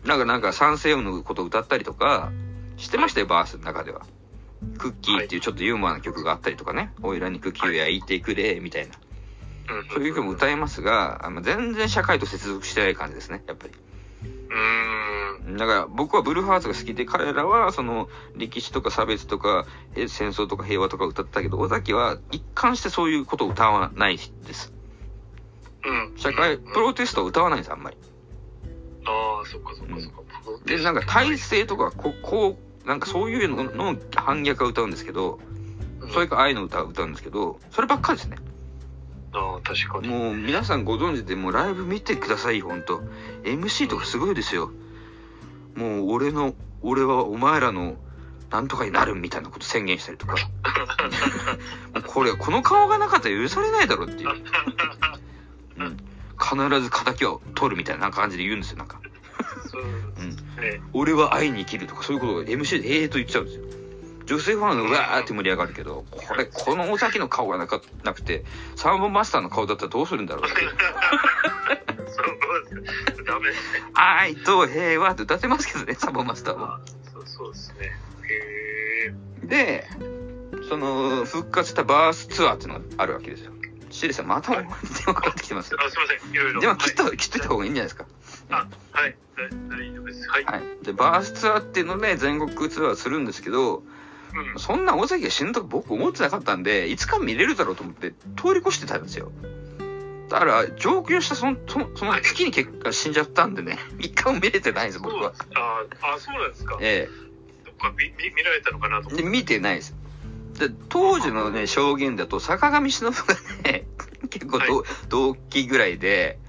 [0.05, 2.31] なんか、なんか、サンセイムのことを歌ったりとか、
[2.77, 4.01] してましたよ、バースの中では。
[4.77, 8.95] クッキーっていうちょっとユーモアな曲があったりとかね、おいらにクッキーを焼いてくれ、みたいな。
[9.71, 13.73] うん、そういう曲も歌えますが、あの全然社会と接続してない感じですね、やっぱり。
[14.23, 15.57] うーん。
[15.57, 19.65] だから僕はブルーハーツが好きで、彼らはその歴史とか差別とか
[19.95, 24.73] え戦争とか平和とか歌ったけど、尾崎は一貫してそういうことを歌わないです。
[25.85, 26.17] うん。
[26.17, 27.97] 社会、うんプロテストは歌わないんです、あんまり。
[29.05, 30.65] ああ、そっかそっかそっか。
[30.65, 35.39] で、なんか体制とか、ここう、なんかそういうのの反逆は歌うんですけど、
[36.13, 38.37] それか愛の歌を歌うんですけど、そればっかりですね。
[39.33, 40.07] ああ、確かに。
[40.07, 43.01] もう皆さんご存知で、もうライブ見てください、ほんと。
[43.43, 44.71] MC とかすごいですよ。
[45.75, 47.95] もう俺の、俺はお前らの
[48.51, 50.35] なんとかになるみたいなこと宣言したりとか。
[51.93, 54.29] もうこれ、この顔がなかったら許されないだろうっていう。
[55.77, 55.97] うん。
[56.37, 58.99] 必ず仇を取るみたいな感じで言うんですよ、なんか。
[59.69, 60.29] そううん。
[60.31, 60.81] ね。
[60.91, 63.63] 俺は愛に生きるとかそういうことを MC でええと言っちゃうんですよ。
[64.25, 68.45] 女性ファンがうわーって盛り上がるけど、これ、この尾崎の顔がなかなくて、
[68.75, 70.43] サーモンマスターの顔だったらどうするんだろう。
[73.25, 73.83] ダメですね。
[73.93, 76.81] 愛と平和って歌ってますけどね、サーモンマスターは。
[77.13, 77.91] そうそうですね。
[78.27, 79.13] へ
[79.43, 79.47] え。
[79.47, 79.87] で、
[80.69, 83.51] その、復活したバースツアーっていうのがあるわけですよ。
[83.89, 85.79] シリさん、また電話かかってきてますよ。
[85.85, 86.31] あ、すみません。
[86.31, 86.61] いろいろ。
[86.61, 88.05] 電話切っと、はい切っといた方がいいんじゃないですか。
[88.49, 89.15] あ、はい。
[89.37, 90.29] だ大丈夫です。
[90.29, 90.45] はい。
[90.45, 90.85] はい。
[90.85, 93.83] で、バースツアーっていうので全国ツアーするんですけど、
[94.33, 94.59] うん。
[94.59, 99.31] そんな尾崎が死ぬとか僕思ってなかったんで、いつか見れるだろうと思って通り越してたんですよ。
[100.29, 105.33] だから、上京したその、そのその月に結果死んじゃったんでね、 一回も見れてないんです、僕は。
[105.55, 105.83] あ
[106.15, 106.77] あ、そうなんですか。
[106.79, 107.09] え
[107.65, 109.23] どっか見見見られたのかなと思って。
[109.23, 109.93] 見てないです。
[110.57, 113.17] で、当時のね、証言だと、坂上忍が
[113.63, 113.85] ね、
[114.29, 116.39] 結構同,、同期ぐらいで、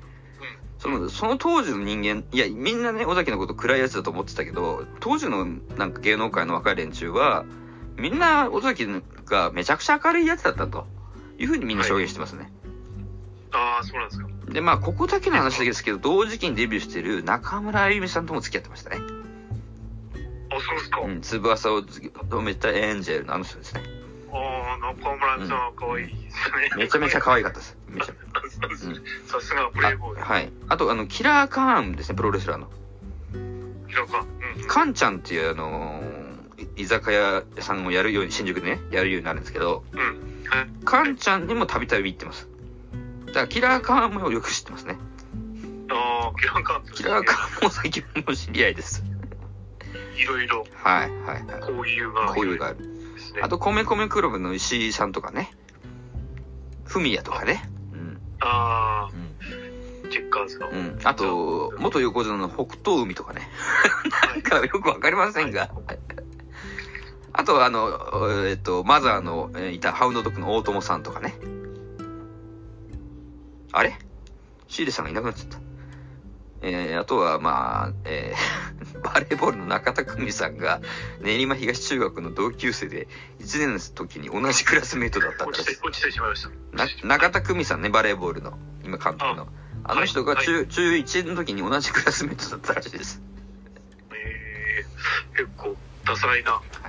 [0.79, 5.45] その、その当時の人間、いや、みんなね、尾崎のこと暗いやつだと思ってたけど、当時の
[5.77, 7.45] なんか芸能界の若い連中は、
[7.97, 8.87] みんな尾崎
[9.27, 10.87] がめちゃくちゃ明るいやつだったと
[11.39, 12.53] いうふうにみんな証言してますね。
[13.53, 14.29] ああ、そうなんですか。
[14.53, 18.97] で、まあ、ここだけの話ですけど、同時期にデビューしてる中村あゆみさんとも付き合ってましたね。
[20.51, 21.01] あ、そうですか。
[21.01, 23.83] うん、翼を止めたエンジェルのあの人ですね。
[24.33, 26.83] ああ、中村さんは可愛いですね。
[26.83, 27.77] めちゃめちゃ可愛かったです。
[27.89, 28.95] めちゃそうですうん
[29.27, 30.21] さすがプレイボーイ。
[30.21, 30.51] あはい。
[30.69, 32.71] あと、あの、キラーカーンですね、プロレスラーの。
[33.33, 34.25] なんか、
[34.57, 34.67] うん。
[34.67, 36.12] カンちゃんっていう、あのーい
[36.77, 40.01] 居酒屋さんをやるように、新宿でね、やるようになるんですけど、うん。
[40.49, 40.69] はい。
[40.85, 42.49] カンちゃんにもたびたび行ってます。
[43.27, 44.99] だから、キラーカーンもよく知ってますね。
[45.91, 49.05] ああ、キラーカーンキラーカーンも最近も知り合いです。
[50.17, 51.61] いろいろはい、はい、はい。
[51.61, 52.27] 交友が。
[52.29, 52.77] 交友がある。
[52.79, 53.41] ですね。
[53.43, 55.51] あと、米米クラブの石井さんとかね。
[56.85, 57.69] フミヤとかね。
[57.93, 58.21] うん。
[58.41, 60.09] あうん。
[60.09, 60.69] あ、チェッカーズの。
[60.69, 60.99] うん。
[61.05, 63.49] あと、元横綱の北東海とかね。
[64.31, 65.71] なんかよくわかりませんが。
[67.35, 67.89] あと、あの、
[68.47, 71.35] えっと、マザーのえーいたハウンドドッグの大友さんとかね。
[73.73, 73.97] あれ？
[74.69, 75.59] シーレさんがいなくなっちゃった。
[76.63, 80.81] えー、あとは、まあ、えー、 バレーボールの中田久美さんが、
[81.21, 83.09] 練馬東中学の同級生で、
[83.41, 85.87] 1年の時に同じクラスメイトだったんです落ちて、。
[85.87, 86.51] 落ちてしまいました。
[86.77, 89.49] な中田久美さんね、バレーボールの、今監督の。
[89.85, 93.21] あの人がはい中、中1の時に同じクラスメイトだったらしいです。
[94.13, 96.82] えー、結構、多彩な、こう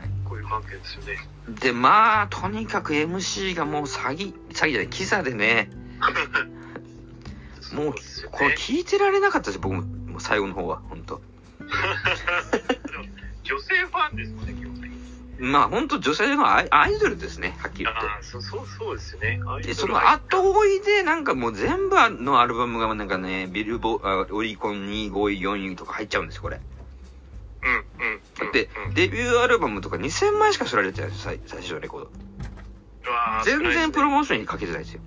[0.44, 1.18] いう関係ですよね。
[1.60, 5.70] で、まあ、とにかく MC がもう詐欺、詐欺じゃない、キザでね、
[7.74, 7.94] もう
[8.32, 11.22] これ聞いてられなかったです僕ももう最後の方は本当
[13.44, 14.94] 女性ファンですもんね、基本的に。
[15.40, 19.28] まあ本当女性のアイアイドルですねはっきり言ってああ、そう、そう、ですよね。
[19.28, 26.62] アイドルで、その後追いで、なんかもう全部のアルバムがなんかね、ビルボ、あオリコン2位、5位、4位とか入っちゃうんですよ、これ。
[27.64, 28.22] うん、うん。
[28.48, 32.12] うんでうん、デビューアルバムとか2000枚しか売られてないんですよ、最最初のレコード。
[33.46, 35.02] 全然プロ少モーションにかけてないですよ。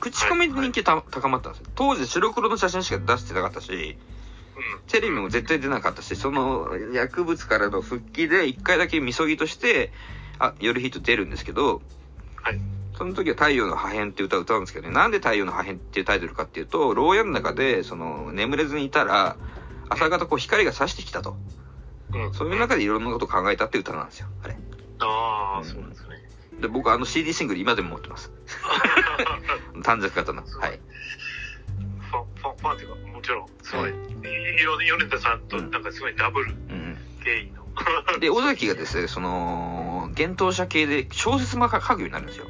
[0.00, 1.66] 口コミで人気た高まったんですよ。
[1.74, 3.98] 当時白黒の写真しか出してなかったし、ないですね
[4.88, 9.92] テレビも絶対出なかったし、その薬物からの復帰で一回だけみそぎとして、
[10.38, 11.82] あ、夜ヒット出るんですけど、
[12.42, 12.60] はい。
[12.96, 19.36] その時は太陽の破片って歌を歌うんですけどね、なんで太陽の破片っていうタイトルかっていうと、牢屋の中で、その、眠れずにいたら、
[19.88, 21.30] 朝方こう光が差してきたと。
[21.30, 21.38] うん。
[22.12, 22.34] うん。
[22.34, 24.56] そういう中でいろんなことを考えたって歌なんですよ、あれ。
[25.00, 26.08] ああ、そうなんですね。
[26.60, 28.32] で、僕あの CD シングル今でも持ってます。
[29.84, 30.42] 短冊型の。
[30.42, 30.80] はい。
[32.10, 33.92] ファン、ファン、ファンっていうか、もちろん、すごい、
[34.22, 36.96] 米田さんと、なんかすごいダブルうん。
[37.22, 38.18] 経緯の。
[38.18, 42.46] で、尾崎がですね、その、幻冬者系で小説も書くようになるんですよ。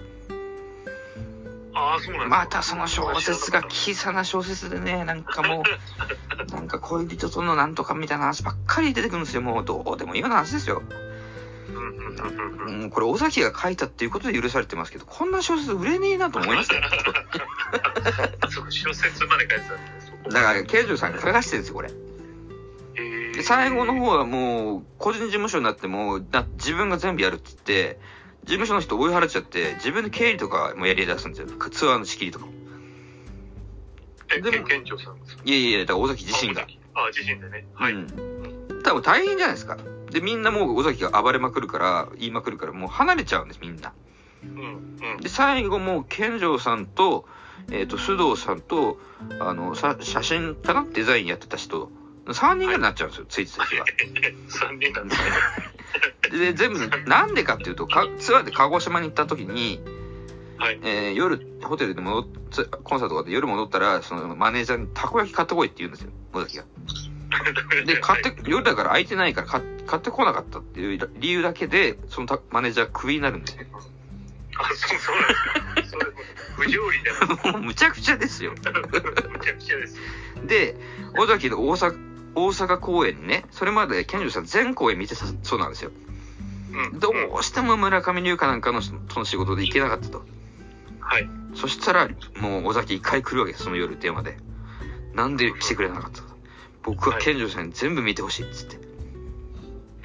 [2.28, 9.42] またその小説が小さな小説でね、なんかもう、 なんか恋人とのなんとかみたいな話ばっかり出てくるんですよ。
[9.42, 10.82] もうどうでもいいような話ですよ。
[12.66, 16.82] うんこれ尾崎が書いたっていうことで許されてますけど、こんな小説売れねえなと思いましたよ。
[18.70, 20.12] 小説まで書いてたんです。
[20.30, 21.90] だから、慶城さんが書かしてるんですよ、これ。
[23.42, 28.00] 最後の方はもう、個人事務所になっても、な自分が全部やるって言って、
[28.44, 31.48] 事務所の人追い払っちゃって、自分で経理とかもやり出すんですよ。
[31.70, 32.52] ツアーの仕切りとかも。
[34.34, 35.42] え、でもけ県庁さんですか？
[35.44, 36.66] いやいやいや、だから尾崎自身が。
[36.94, 37.66] あ、自身でね。
[37.74, 37.92] はい。
[37.92, 38.82] うん。
[38.82, 39.76] 多分大変じゃないですか。
[40.10, 43.92] で、みんなもう尾崎が暴れまくるから、言いまくるから、もう離れちゃうんです、みんな。
[44.42, 45.20] うん、うん。
[45.20, 47.26] で、最後もう、健城さんと、
[47.70, 48.98] えっ、と、須藤さんと、
[49.40, 50.86] あの、さ、写真かな？
[50.90, 51.90] デザインやってた人、
[52.26, 53.84] 3人ぐらいになっちゃうんですよ、ついてた人が。
[54.48, 55.30] 3人なんですね。
[56.30, 59.80] で、全部、なんでかっていうと、かツアーで鹿児島に行った時に、
[60.58, 60.80] はい。
[60.82, 66.64] えー夜、ホテルで戻っ、つコンサートとかで夜戻ったら、そのマネージャーにたこ焼き買ってこいって言うんですよ、尾崎が。
[67.86, 73.64] で、買って、夜だから空いてないから買買ってこなかったっていう理由だけで、そのたマネージャークビになるんですよ。
[74.58, 75.16] あ、そう、そう
[75.64, 75.98] なんですか。
[76.56, 77.52] 不条理じゃないですか。
[77.52, 78.52] もうむちゃくちゃですよ。
[78.52, 79.96] むちゃくちゃです。
[80.46, 80.76] で、
[81.16, 81.96] 尾崎の大阪、
[82.34, 85.90] 大阪公演にね、それまで健二さん全公演見てたそうなんですよ。
[86.72, 86.98] うん。
[86.98, 90.24] どうしても村上龍かなんかのその仕事で行けなかったと。
[91.00, 91.28] はい。
[91.54, 92.08] そしたら、
[92.40, 94.36] もう尾崎一回来るわけです、その夜電話で。
[95.14, 96.28] なんで来てくれなかったの
[96.82, 98.76] 僕は健二さんに全部見てほしいっつって。
[98.76, 98.88] うん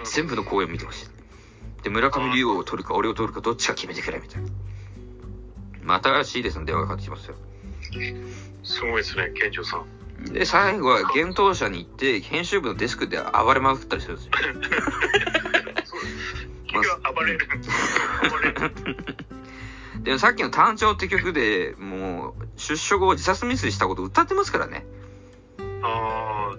[0.03, 1.83] 全部の公演見てほしい。
[1.83, 4.49] で、村上龍を取るか俺を取るかどっちか決めてくれ、みたいな。
[5.81, 7.35] また新しいですの電話がかかってきますよ。
[8.63, 10.25] すごいですね、県庁さん。
[10.25, 14.31] で、最後は幻冬舎に行って、編集部のデスクで暴れまくったりするんですよ。
[16.73, 17.47] 暴れる。
[18.29, 19.05] 暴れる。
[20.03, 24.85] で、さっきの単調って曲で、もう、出所後自殺未遂したこと歌ってますからね。
[25.81, 26.57] ああ。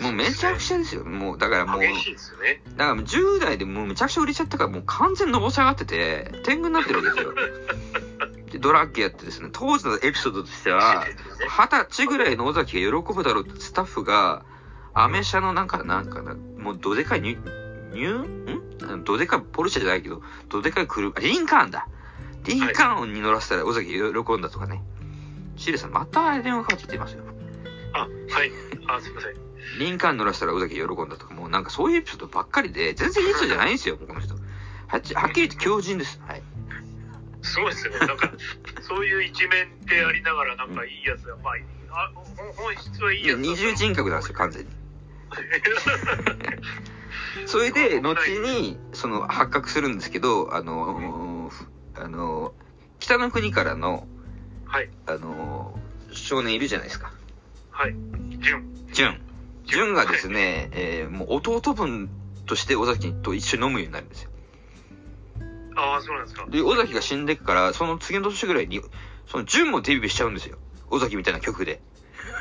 [0.00, 1.04] もうめちゃくちゃですよ。
[1.04, 2.62] もう、だからもう、激しいですよね。
[2.76, 7.34] だからもう10代でもうめちゃくちゃ売れちゃったから、もう完全にのぼ下がってて、天狗になってるわけですよ。
[8.52, 11.06] で、ドラッグやってですね、当時のエピソードとしては、
[11.48, 14.44] 二十歳ぐらいの尾崎が喜ぶだろうってスタッフが、
[14.92, 17.63] アメ車のなんか、なんかな、もうどでかいニュ、
[17.94, 19.04] ニュん？
[19.04, 21.88] どでかい、ポルシェじゃないけど、どでかい車、あリンカーンだ。
[22.44, 24.82] リンカーンに乗らせたら尾崎が喜んだとかね。
[25.56, 27.22] シレさん、また電話かかってきてますよ。
[27.94, 28.10] あ、はい。
[28.88, 29.34] あ、すみません。
[29.78, 34.34] リンカーン乗らせたら尾崎が喜んだとか、もうなんかそういうエピソードばっかりで、全然いい人じゃないんですよ、 この人。
[34.34, 36.20] はっきはっきり言って強人です。
[36.26, 36.42] はい。
[37.42, 37.98] すごいですよね。
[38.00, 38.32] なんか、
[38.82, 41.54] そういう一面でありながら、なんかいいやつが、まあ、
[41.90, 42.24] あほ
[42.62, 44.70] 本質はいいいややつだ二重人格なんですよ、完全に。
[47.46, 52.52] それで、後に、その、発覚するんですけど、あのー、あのー、
[52.98, 54.06] 北の国からの、
[54.66, 54.88] はい。
[55.06, 57.12] あのー、少年いるじゃないですか。
[57.70, 57.94] はい。
[58.40, 58.64] 純。
[58.92, 59.20] 純。
[59.66, 62.08] 純がですね、えー、もう弟分
[62.46, 64.30] として尾崎と一緒に飲むようになるんですよ。
[65.76, 66.46] ああ、そうなんですか。
[66.48, 68.80] で、尾崎が死んでから、その次の年ぐらいに、
[69.26, 70.58] その純もデビューしちゃうんですよ。
[70.90, 71.80] 尾崎みたいな曲で。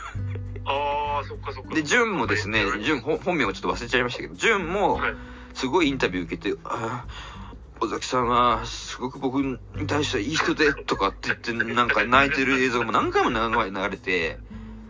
[0.66, 1.76] ああ、そっかそっか。
[1.76, 5.14] で、純もですね、純、ほ本名をちょっと忘れちゃいましたけど、純も、はい。
[5.54, 9.58] すごいインタビュー受けて、ああ、尾崎さんは、すごく僕に
[9.88, 14.40] 対してはいい人で、とかって言って、なんか泣いてる映像も何回も流れて、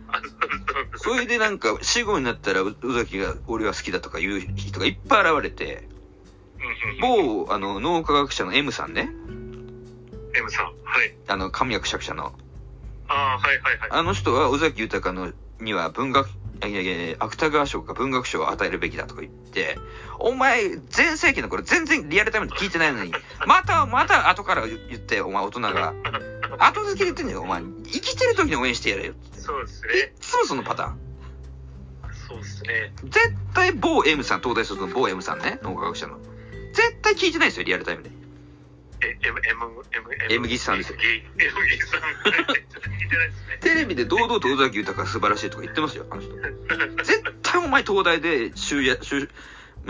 [0.08, 0.20] あ
[0.96, 5.88] それでなんか死後になったら尾崎が俺は好きだとか言う人がいっぱい現れて。
[7.00, 9.10] 某、あの、脳科学者の M さんね、
[10.34, 10.66] M さん。
[10.66, 10.72] は
[11.04, 11.14] い。
[11.28, 12.32] あの、神谷くしゃくしゃの、
[13.08, 13.88] あああ、はいはいはい。
[13.90, 16.28] あの人は尾崎豊のには文学、
[16.66, 19.78] いやいや芥川賞か文学賞を与えるべきだとか言って、
[20.18, 23.12] お前、全盛期の頃全然リアルタイムで聞いてないのに、
[23.46, 25.94] また、また後から言って、お前大人が。
[26.58, 27.62] 後付けで言ってんだよ、お前。
[27.84, 29.14] 生きてる時に応援してやれよ。
[29.32, 30.12] そうですいっね。
[30.20, 30.98] つもそのパターン。
[32.28, 32.92] そうですね。
[33.04, 36.18] 絶対某 M さん、東大卒の某 M さんね、脳科学者の。
[36.72, 38.10] 絶対聞いてないですよ、リアルタイムで。
[39.04, 40.98] え、M、M、M、M ギスさんですよ
[41.38, 42.00] M ギスさん。
[43.60, 46.34] テレビで堂々と尾崎豊が素晴らしいとか言ってますよ、あの人。
[47.04, 49.28] 絶対お前東大で修や修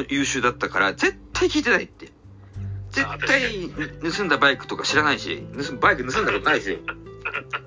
[0.08, 2.10] 優秀だったから、絶対聞いてないって。
[2.90, 3.70] 絶対
[4.16, 6.78] 盗んだバイクとか知らないし、盗んバイク盗んだことないし。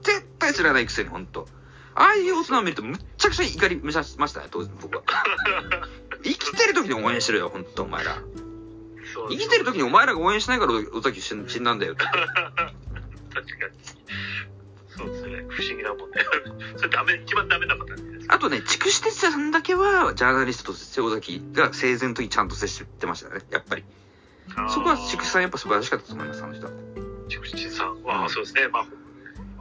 [0.02, 1.48] 絶対知らないくせに、ほんと。
[1.96, 5.04] ああいう大人を見るとむっちゃくちゃ怒りましたね、当時僕は。
[6.24, 8.18] 生きてる時に応援しろよ、ほんと、お前ら。
[9.14, 12.06] そう生きてる時にお前らが応援しないから尾崎死んだんだよって。
[13.34, 13.98] 確かに。
[14.98, 15.46] そうですね。
[15.48, 16.26] 不思議なもんね。
[16.76, 18.28] それダメ、一番ダメなパターンです。
[18.30, 23.84] あとね、筑紫哲也さんだけは、ジャーナリストとして尾崎が生前の時ちゃんと接してましたね、やっぱり。
[24.70, 26.72] そこは筑紫さんやっぱ素晴らしかったと思います、あの人は。
[27.30, 28.68] 筑紫さんは、そうですね。
[28.70, 28.88] まあ、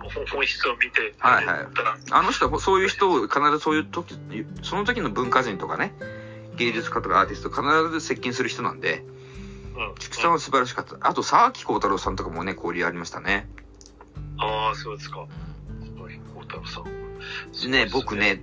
[0.08, 1.66] 本本質を見て、はいはい
[2.10, 4.14] あの人はそういう人を必ずそういう時、
[4.62, 5.92] その時の文化人とかね、
[6.56, 9.04] 芸術家とかアーティスト必ず接近する人なんで、
[9.76, 9.94] うん。
[9.96, 10.96] 筑紫さんは素晴らしかった。
[11.00, 13.48] あと、沢木幸太郎さんとかもね、交流ありましたね。
[14.38, 15.26] ああ、そうですか。
[15.84, 17.70] すごい、大太郎さん。
[17.70, 18.42] ね、僕ね、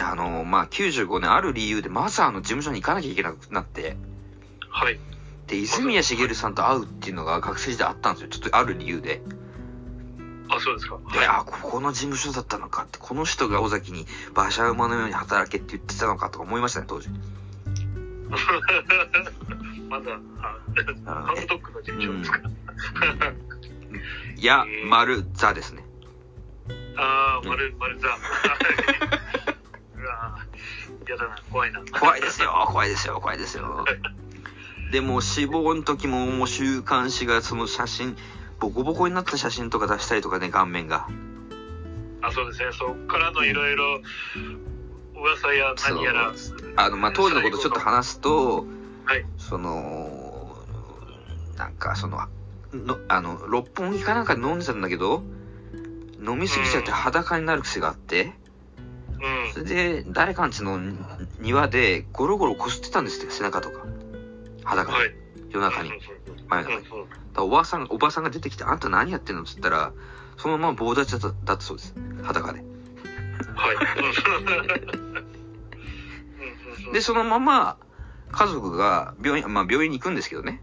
[0.00, 3.96] あの、まあ、95年ある理由でマザーの事務所に行かなきゃいけなくなって、
[4.68, 4.98] はい。
[5.46, 8.28] で、泉谷しげるさんと会うっていうのが学生時代あったんですよ。
[8.28, 9.22] ちょっとある理由で。
[10.48, 10.98] あ、そうですか。
[11.12, 17.08] で、あ、ここの事務所だったのかって、この人が尾崎に馬車馬のように働けって言ってたのかとか思いましたね、当時。
[19.88, 20.58] まだ、あ、
[21.26, 22.40] ハンドドッグの事務所ですか？
[24.36, 25.84] いや、丸座ですね。
[26.96, 28.08] ああ、丸、丸座。
[28.08, 28.10] う
[30.04, 31.80] わーやだな、怖いな。
[31.98, 33.84] 怖いですよ、怖いですよ、怖いですよ。
[34.90, 38.16] でも、死亡の時も、もう週刊誌がその写真、
[38.60, 41.08] ボコボコになった写真とか出したりとかね、顔面が。
[42.22, 42.72] あ、そうですね。
[42.72, 44.00] そっからのいろいろ、
[45.16, 46.32] 噂や何やら。
[46.76, 48.66] あの、まあ、当時のことちょっと話すと、
[49.04, 49.24] はい。
[49.38, 50.56] その、
[51.56, 52.18] なんかその、
[52.72, 55.22] のあの、六本木かなんかで飲んでたんだけど、
[56.20, 58.32] 飲みすぎちゃって裸になる癖があって、
[59.20, 59.52] うん。
[59.52, 60.78] それで、誰かんちの
[61.38, 63.86] 庭でゴロゴロこすってたんですって、背中とか。
[64.64, 65.14] 裸で、はい。
[65.50, 65.90] 夜中に。
[66.48, 66.86] 真夜中に。
[67.38, 69.92] おばさん、おばさんが出てきて、あんた何やってんのって言ったら、
[70.36, 71.94] そのまま棒立ちだっただったそうです。
[72.22, 72.75] 裸で。
[73.56, 73.72] は
[76.90, 76.92] い。
[76.92, 77.78] で、そのまま、
[78.30, 80.14] 家族が病院、まあ病院に行くん。
[80.14, 80.62] ですけどね。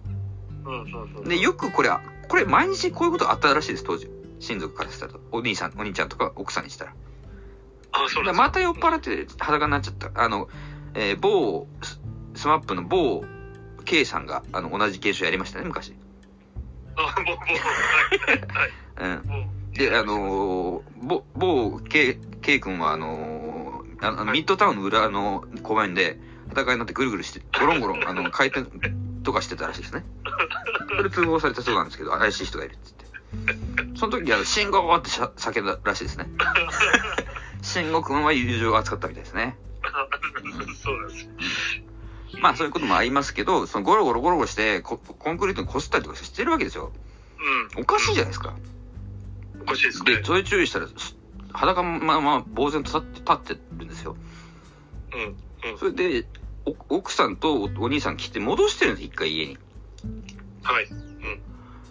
[1.25, 1.89] で、よくこれ、
[2.29, 4.09] これ毎日こういうことあったらしいです、当時。
[4.39, 5.13] 親族からしたら。
[5.31, 6.09] お兄さん、お兄ちゃん。
[6.09, 6.65] とか奥さん。
[6.65, 6.93] にしたら。
[7.91, 8.07] あ、そうなん。
[8.07, 10.11] ですかでまた酔っ払って裸になっちゃった。
[10.15, 10.49] あの、
[10.95, 12.01] えー某、ス
[12.35, 13.23] スマップの某
[13.85, 14.25] K さん。
[14.25, 15.93] が、あの、同じ現象やりましたね、昔。
[16.95, 17.47] あ、もう、もう、
[18.27, 18.39] はい。
[18.99, 19.09] はい。
[19.09, 19.52] うん。
[19.73, 26.19] で、あのー、某、某 K、K 君は、あのーあの、ミッドタウンの裏の公園で、
[26.49, 28.69] 裸になってぐるぐるして、ゴロンゴロン、あの、回転
[29.23, 30.03] とかしてたらしいですね。
[30.97, 32.91] それ通報されたそうなんですけど、怪しい人がいるって
[33.35, 33.45] 言
[33.87, 33.99] って。
[33.99, 36.27] その時は、信号ってしゃ叫んだらしいですね。
[37.61, 39.57] 慎吾君は友情を扱ったみたいですね。
[40.83, 41.29] そうです。
[42.41, 46.91] まあそういうこともありますけど、そのゴロゴロゴロゴロしてコ、コンクリートにこすったりとかしてるわけですよ。
[47.75, 47.83] うん。
[47.83, 48.53] おかしいじゃないですか。
[49.63, 50.23] おかしいですねで、。
[50.23, 51.17] それ注意したら、す
[51.53, 54.15] 裸のまま呆然と立って立ってるんですよ。
[55.13, 55.71] うん。
[55.71, 55.77] うん。
[55.77, 56.27] それで、
[56.89, 59.57] お奥さんとおお兄さん来て戻してるんです、一回家に。
[60.63, 60.85] はい。
[60.85, 61.41] うん。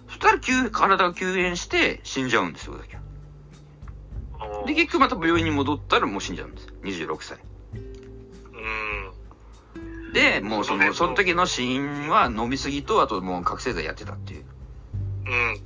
[0.08, 2.76] そしたら急、体が急変して死んじゃうんですよ、
[4.66, 6.68] で、結局また病院に戻ったらもう死んじゃうんです。
[6.82, 7.38] 26歳。
[7.74, 7.78] う
[10.10, 10.12] ん。
[10.12, 14.51] で、もうその、その時の死因は飲みすぎと、あともう覚醒剤やってたっていううん。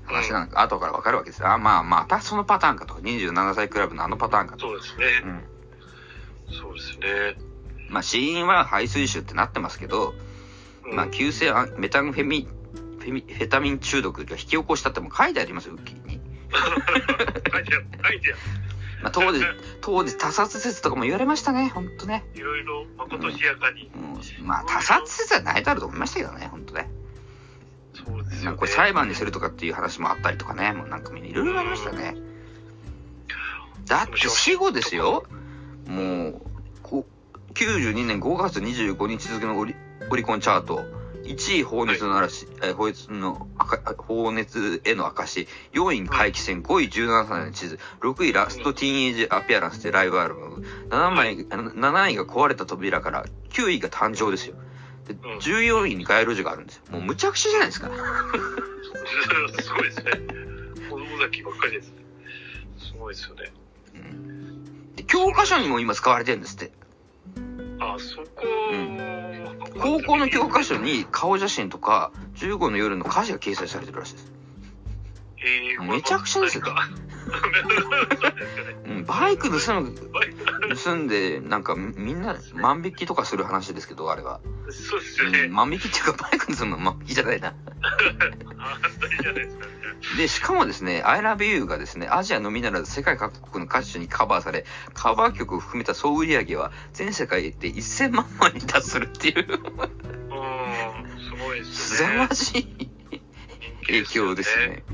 [0.04, 1.50] 話なんか、後からわかるわけですよ。
[1.50, 2.94] あ、まあ、またそのパターンかと。
[2.94, 4.66] 27歳クラブのあのパターンかと。
[4.68, 5.04] そうですね。
[5.24, 5.44] うん。
[6.54, 7.46] そうですね。
[7.88, 10.14] まあ、死因は排水臭ってなってますけど、
[10.84, 12.48] うんまあ、急性メタンフェミ、
[12.98, 16.20] フェミ、フェタミン中毒が引き起こしたってもう書いてありますよ、ウッキーに。
[17.52, 17.86] 書いてある。
[18.04, 18.66] 書いてある。
[19.02, 19.44] まあ、当時、
[19.80, 22.24] 当時他殺説とかも言われましたね、ほんとね。
[22.34, 23.90] いろいろ、まことしやかに。
[23.94, 26.90] うん、まあ、他殺説はないだろうと思いましたけどね、ほんとね。
[28.06, 28.44] そうですよね。
[28.46, 32.14] まあこれ裁判にするとかっていう話もあったりとかね、もうなんかいろいろありましたね。
[33.86, 35.24] だって死後ですよ、
[35.86, 36.42] もう、
[36.82, 37.06] こ
[37.54, 39.74] 92年5月25日付のオリ
[40.10, 40.84] オリコンチャート、
[41.24, 54.56] 1位放熱の嵐、えー放熱の赤、放熱への証、4位回帰戦、5位17歳の地図、6位ラストティーンエイジアピアランスでライブアルバム、7, 枚7位が壊れた扉から、9位が誕生ですよ。
[55.06, 56.82] でうん14位に街路樹があるんですよ。
[56.90, 57.90] もうむちゃくちゃじゃないですか。
[59.62, 60.04] すごいですね。
[60.90, 61.94] 子供崎ばっかりですね。
[62.78, 63.52] すごいですよね。
[63.94, 66.72] うんで教科書にも今使われてるんですって。
[67.78, 68.46] あ、そこ、
[69.78, 74.32] 高校の教科書に顔写真とか、15の夜の歌詞が掲載されてるらしいです。
[75.38, 76.64] えーめちゃくちゃですよ
[78.86, 79.94] うん、バイク盗む、
[80.84, 84.40] 盗んで、なんかみんな万引きとかする話ですけど、あれは。
[84.70, 85.52] そうですよねうん、。
[85.52, 87.48] 万引きっていうかバイク盗むのは万引きじゃないな。
[87.48, 87.54] あ
[89.00, 89.66] 当たりじゃないですか。
[90.16, 94.64] で、しかもですね、I love you がですね、アジアのみならず世界各国の歌手にカバーされ、
[94.94, 99.58] カバー曲を含めた総売り上げは全世界で1000万枚に達するっていう、うん、
[101.20, 102.16] すごいです凄ね。
[102.18, 102.90] まじい
[103.86, 104.84] 影響ですね。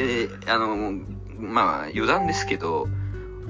[0.00, 0.40] うん。
[0.44, 0.92] で、あの、
[1.38, 2.88] まあ、余談ですけど、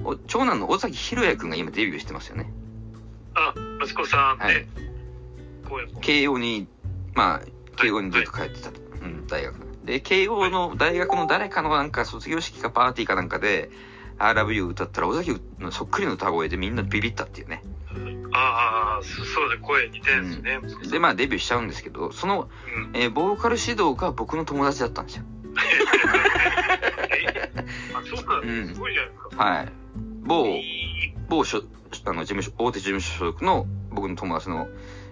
[0.05, 2.53] お長男の尾崎裕也くんが今デビューしてますよね。
[3.35, 4.69] あ、息子さんはいね、
[5.69, 6.67] こういう慶応に、
[7.15, 7.41] まあ、
[7.77, 8.81] 慶応にずっと通ってたと。
[9.03, 9.55] うん、大学。
[9.85, 13.71] で、慶応の大学の誰かのなんか卒業式かパーティーかなんかで、
[14.19, 17.63] I love you 歌ったら尾崎のそっくりの歌声でみんなビビったっていうね。
[18.33, 22.49] ああ、そそうで声似てるんですね、息子さんで、まあデビューしちゃうんですけど、その、
[22.95, 25.25] うんえーボーカル指導が僕の友達だったんですよ。
[27.11, 27.51] え
[27.95, 28.75] あ、そうなんうんです。
[28.75, 29.45] すごいじゃないですか。
[29.45, 29.73] はい。
[30.23, 30.47] 某、
[31.29, 31.63] 某所、
[32.07, 34.69] あの、事務所、大手事務所所属の僕の友達の、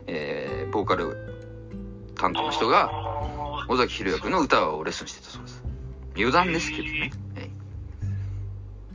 [0.06, 1.16] えーボーカル
[2.16, 5.62] 担当の人が、あ尾崎裕也君の歌をレッスンしてたそうです。
[6.16, 7.00] 余談ですけどね。
[7.00, 7.50] はい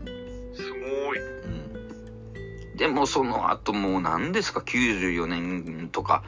[0.05, 1.19] ーすごい。
[1.19, 6.23] うんでもその後もう何ですか、94年とか、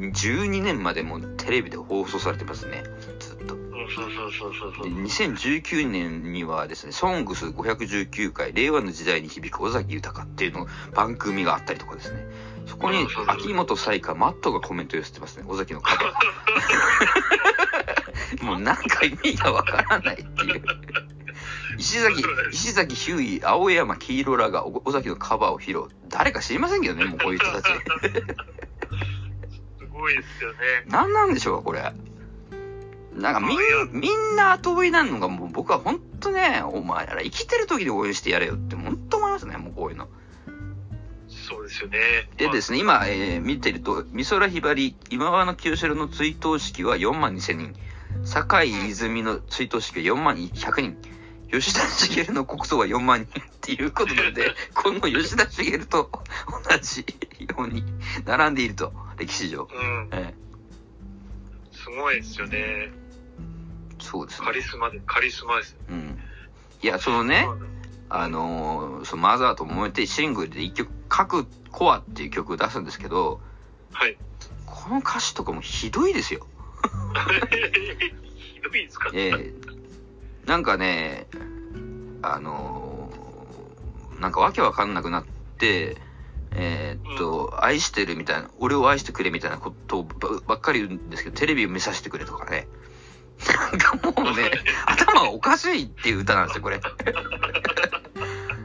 [0.00, 2.82] 2012年までもテレビで放送されてますね。
[3.18, 3.54] ずっと。
[3.54, 4.90] うんそうそうそうそうそうで。
[4.90, 12.24] 2019年にはですね、ソングス519回、令和の時代に響く尾崎豊っていうの番組があったりとかですね。
[12.66, 18.44] そこに秋元才加、マットがコメント寄せてますね、尾崎のカバー。
[18.46, 20.62] もうなんか意味がわからないっていう。
[21.78, 22.22] 石崎、
[22.52, 25.84] 石崎、ヒューイ、青山、黄色らが尾尾崎のカバーを披露。
[26.08, 27.66] 誰か知りませんけどね、もうこういう人たち。
[30.00, 30.58] すごいですよね。
[30.86, 31.92] 何なんでしょうか、これ。
[33.14, 40.08] なんかみんみんな後追いなのがもう僕は本当ね、お前ら生きてる時に応援してやれよって本当思いますね、もうこういうの。
[41.28, 41.98] そうですよね。
[42.38, 47.74] でですね、今、えー見てると、美空ひばり、今川の清志郎の追悼式は4万2000人。
[48.24, 50.96] 坂井泉の追悼式は4万100人。
[51.50, 56.10] 吉田茂の国葬は4万人っていうことなので、 この吉田茂と
[56.68, 57.04] 同じ
[57.40, 57.84] ように
[58.24, 59.68] 並んでいると、歴史上。
[59.72, 60.08] うん。
[60.12, 60.34] え
[61.72, 62.90] すごいですよね。
[63.98, 64.46] ーそうですね。
[64.46, 65.76] カリスマで、カリスマです。
[65.88, 66.18] うん。
[66.82, 67.46] いや、そのね、
[68.08, 73.40] あのーそのマザーと燃えてシングルで一曲、各コアっていう曲を出すんですけど、
[73.92, 74.16] はい。
[74.66, 76.46] この歌詞とかもひどいですよ。
[78.54, 79.10] ひどいですか？
[79.14, 79.54] ええ
[80.46, 81.26] なんかね、
[82.22, 85.24] あのーなんかわけわかんなくなっ
[85.58, 85.96] て、
[86.52, 92.66] えーっと、愛してるみたいな、俺を愛してくれみたいなことばばっかり言うんですけど、テレビを見させてくれとかね。
[93.46, 94.50] なんかもうね、
[94.86, 96.80] 頭がおかしいっていう歌なんですよ、これ。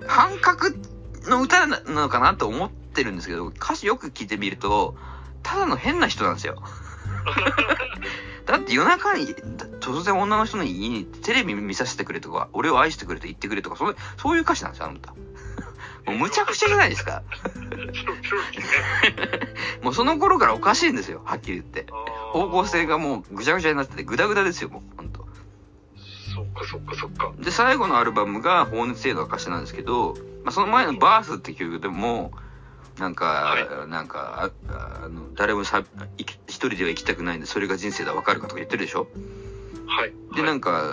[0.08, 0.76] 半角
[1.28, 4.96] の歌なのかなと思ってるんですけど、歌詞よく聞いてみると、
[5.44, 6.62] ただの変な人なんですよ。
[8.46, 15.14] だって夜中にだ突然女の人の家にテレビ見させてくれとか、俺を愛してくれと言ってくれとか、それそういう歌詞なんですよ、あの歌。
[16.06, 17.24] もうむちゃくちゃじゃないですか。
[19.82, 21.86] もうその頃からおかしいんですよ、はっきり言って。
[22.32, 25.26] 方向性がもうぐちゃぐちゃになってて、ぐだぐだですよ、もう、ほんと。
[26.34, 27.32] そっかそっかそっか。
[27.40, 32.32] で、最後のアルバムが、放熱への証なんですけど、まあ、その前のバースって曲でも、
[33.00, 35.84] なんか、はなんか、ああの、誰もさ、
[36.18, 39.08] 一人では生きたくないんで、それが人生だ、わかるかとか言ってるでしょ？
[39.88, 40.14] はい。
[40.36, 40.84] で、はいなんか、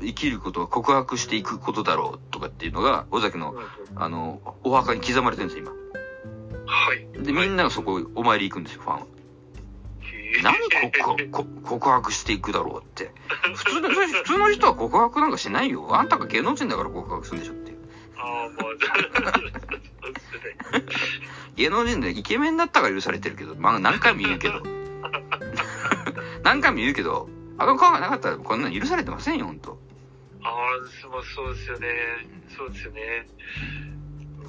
[0.00, 5.72] 生きることは告白していくことだろうとかっていうのが、尾崎の、うんあの、お墓に刻まれてるんですよ、
[6.66, 7.06] はい。
[7.14, 7.24] 今。
[7.24, 9.06] で、みんながそこ、お参り行くんですよ、ファンは。
[10.42, 10.56] 何
[10.92, 13.10] 告 こ告白していくだろうって。
[13.54, 15.96] 普通の、 普通の人は告白なんかしないよ。
[15.96, 17.78] あんたが芸能人だから告白するんでしょっていう。
[18.18, 19.32] ああ、まあ。
[21.56, 24.62] 芸能人でイケメンだったから許されてるけど、まあ何回も言うけど。
[26.42, 29.78] 何回も言うけど、あの顔がなかったらこんなの許されてませんよ、ほんと。
[30.42, 30.52] ああ、
[31.08, 31.88] まあそうですよね。
[32.56, 33.26] そうですよね。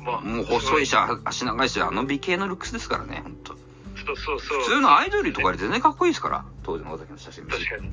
[0.03, 3.55] まあ、もう細いし、あ足長いし、あの美形のルックスですからね、ほんと。
[4.05, 4.59] そうそうそう。
[4.59, 7.45] 普通のアイドルとかより全然かっこいいですから、当時の尾崎の写真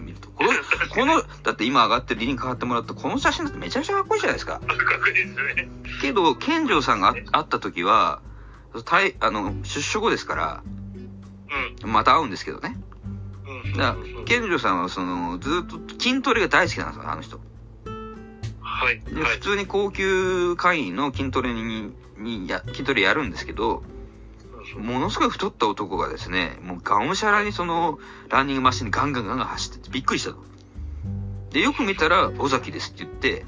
[0.05, 0.29] 見ると。
[0.31, 0.51] この、
[0.91, 4.61] この、だって今上がってるリンク貼ってもらったこの写真だってめちゃくちゃかっこいいじゃないですか。
[4.61, 4.69] かっ
[5.01, 5.69] こいいですね。
[6.03, 8.21] けど、健丈さんがあ会った時は、
[8.85, 10.63] 対あの、出所後ですから、
[11.83, 11.91] うん。
[11.91, 12.77] また会うんですけどね。
[13.75, 13.79] うん。
[13.79, 17.41] だから健丈さんはその、ずっと筋トレが大好きなんですよ、あの人。
[18.61, 19.01] はい。
[19.01, 19.39] で、はい普。
[19.41, 23.83] 通に高級会員の筋トレに、にや、筋トレやるんですけど、
[24.79, 27.99] ものすごい太った男がですね、もうがむしゃらにその、
[28.31, 30.39] ランニングマシンにガンガンガンガン走っててびっくりしたと。
[31.51, 33.45] で、よく見たら、尾崎ですって言って、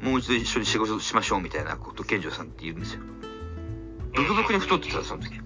[0.00, 3.00] もう一度一緒に仕事しましょうみたいなこと、健丈さんって言うんですよ。
[4.14, 5.40] ブクブクに太ってた、その時。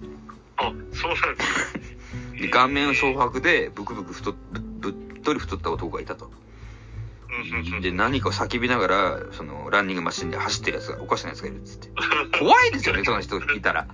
[0.59, 2.02] あ、そうなんですね。
[2.39, 6.31] で、顔面蒼白で、ブクブク太っ、ぶぶっとり太った男がいたと。
[7.81, 11.89] で、何かを叫びながら、その、ランニングマシンで走ってるやつが、おかしなやつがいるっつって。
[12.39, 13.87] 怖いですよね、その人いたら。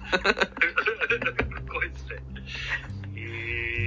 [1.68, 2.06] 怖いです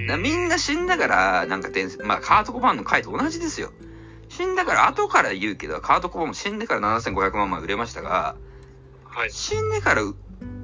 [0.08, 0.18] ね。
[0.18, 1.70] みんな死んだから、なんか
[2.04, 3.72] まあ、カート・コバーンの回と同じですよ。
[4.30, 8.36] 死んだから、後から言うけど、カート・コバーンも死んでから7500万枚売れましたが、
[9.06, 9.32] はい。
[9.32, 10.04] 死んでから、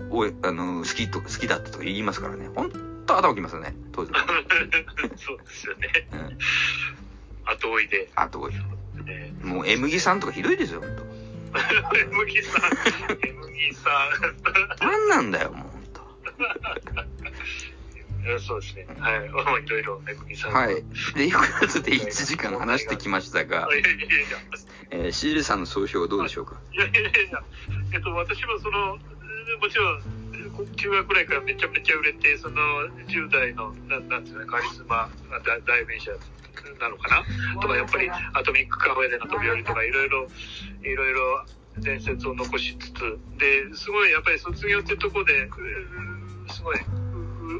[0.09, 2.49] おあの、好きと、好きだったとか言いますからね。
[2.55, 4.19] ほんと頭きますよね、当時の。
[5.17, 6.07] そうですよね。
[6.11, 6.37] うん。
[7.45, 8.09] 後追いで。
[8.15, 11.07] あと、ね、もう、M ギさんとかひどいですよ、ほんと。
[12.27, 12.71] ギさん、
[13.25, 13.89] M ギさ
[14.81, 15.77] なんなんだよ、もう、ほん。
[18.39, 18.85] そうですね。
[18.99, 19.29] はい。
[19.29, 20.01] まあいろいろ
[20.35, 20.53] さん。
[20.53, 20.83] はい。
[21.15, 23.69] で、いうことで1時間話してきましたが。
[24.89, 26.55] えー、シールさんの総評はどうでしょうか？
[26.73, 27.43] いやいやいやいや、
[27.93, 28.99] えっと、私もその、も
[29.69, 30.26] ちろん、
[30.65, 32.61] 中学ぐらいからめちゃめちゃ売れて、その、
[33.07, 35.09] 10代の、なんなんていうの、カリスマ、
[35.65, 36.11] 代弁者
[36.79, 37.61] なのかな？
[37.61, 40.27] とか、やっぱり、アトミックカフェでの飛び降りとか、いろいろ、
[40.83, 41.45] いろいろ
[41.77, 45.49] 伝説を残しつつ、で、すごい、やっぱり卒業ってとこで、
[46.49, 46.77] すごい、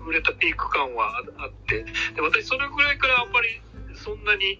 [0.07, 1.83] 売れたピーク感はああって、
[2.15, 3.61] で、私それぐらいからあんまり、
[4.07, 4.55] そんなに、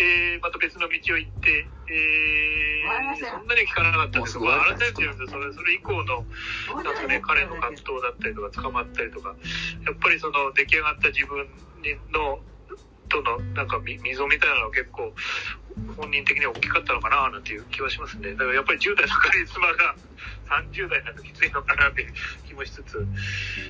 [0.00, 4.40] えー、また別の道を行って、えー、そんなに聞かなかったんです。
[4.40, 4.76] けど、もうすごい。
[4.78, 6.24] 改めて言うと、それ、それ以降の、
[6.82, 9.36] なんかね、彼の葛藤だったりとか、捕まったりとか、
[9.84, 11.44] やっぱりその出来上がった自分
[11.84, 12.40] にの、
[13.08, 15.12] との、なんかみ溝みたいなのが結構、
[15.96, 18.32] 本人的には大きかったのかな、なんていう気はしますね。
[18.32, 19.94] だからやっぱり10代のカリスマが
[20.48, 22.12] 30代になるときついのかなっていう
[22.46, 23.06] 気もしつつ、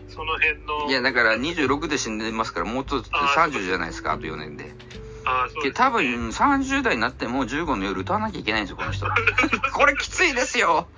[0.09, 4.65] その辺の、いや、だから26で死んでますから、もうちょっと30じゃないですか、あと4年で。
[5.27, 9.07] あーそう多分30代になっても15の夜歌わなきゃいけないんですよ、この人。
[9.75, 10.89] これきついですよ。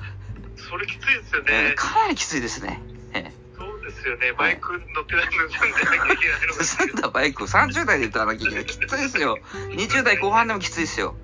[0.56, 1.48] それきついですよね。
[1.50, 2.82] えーかなりきついですね。
[3.14, 4.32] えそうですよね。
[4.34, 6.62] バイク乗ってないの盗んでなきゃいけないのが。
[6.62, 8.66] ー盗んだバイクを30代で歌わなきゃいけない。
[8.66, 9.38] きついですよ。
[9.70, 11.16] 20代後半でもきついですよ。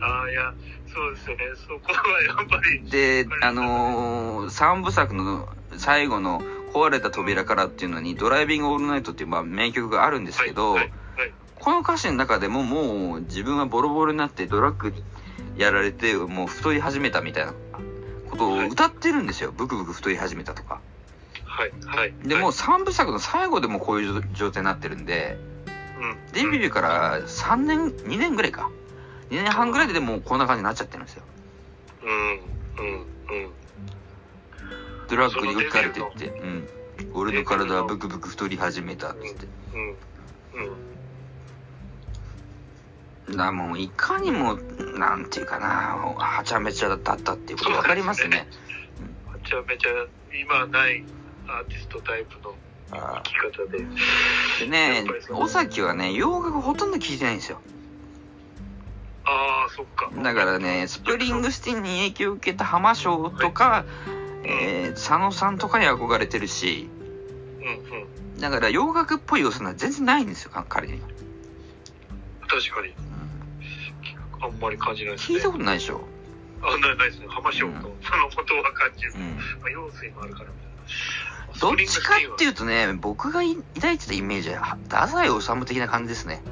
[0.00, 0.54] ああ、いや、
[0.94, 1.44] そうですよね。
[1.66, 2.90] そこはやっぱり。
[2.90, 5.46] で、あのー、3部作の
[5.76, 6.42] 最後の
[6.72, 11.07] 壊れた扉からっていうのに、ドライビングオールナイトっていうまあ名曲があるんですけど、はい、はいはい
[11.60, 14.92] この歌詞の中でももう自分はボロボロになってドラッグ
[15.56, 17.52] やられてもう太り始めたみたいな
[18.30, 19.52] ことを歌ってるんですよ。
[19.52, 20.80] ブクブク太り始めたとか。
[21.44, 22.12] はい、はい。
[22.22, 25.36] で、もうはい3部作の最後でもこういう状態になってるんで、
[26.00, 28.70] うんデビューから3年、2年ぐらいか。
[29.30, 31.22] 2年半ぐらいでもうこんな感じになっちゃってるんですよ。
[32.02, 33.50] うん、うん、うん。
[35.08, 36.68] ドラッグに打たれてって、うん。
[37.14, 39.46] 俺の体はブクブク太り始めたっつって。
[39.74, 39.96] うん、うん。
[39.96, 40.70] だか
[43.36, 44.56] らもういかにも、
[44.96, 45.66] なんていうかな、
[46.16, 48.48] はちゃめちゃだったっていうことわかりますね。
[49.32, 49.90] めちゃめちゃ、
[50.40, 51.04] 今ない
[51.46, 52.54] アーティストタイプの
[52.90, 53.78] あ生き方で。
[53.78, 57.60] ーでね尾崎はね、洋楽ほとんど聴いてないんですよ。
[59.24, 60.10] ああ、そっか。
[60.22, 63.84] だからね、スプリングスティンに影響を受けた浜翔とか、
[64.44, 66.88] えー佐野さんとかに憧れてるし、
[67.60, 67.98] うん、
[68.34, 68.40] うん。
[68.40, 71.08] だから洋楽っぽい要素なんて全然ないんですよ、か彼には。
[72.48, 72.94] 確かに。
[74.40, 75.36] あんまり感じないですね。
[75.36, 76.00] 聞いたことないでしょ。
[76.62, 77.26] あ、ないないですね。
[77.28, 79.12] 浜翔と、うんそのことは感じる。
[79.14, 79.36] うん。
[79.60, 80.68] まあ、用水もあるからみたい
[81.54, 81.60] な。
[81.60, 82.48] どっちかってう。
[82.48, 83.40] いうとね、僕が
[83.74, 86.42] 抱いてたイメージは、太宰治的な感じですね。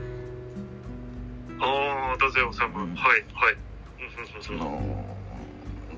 [1.60, 2.64] ああ、太宰治。
[2.64, 3.54] うんはい、はい。
[3.54, 5.16] うんその、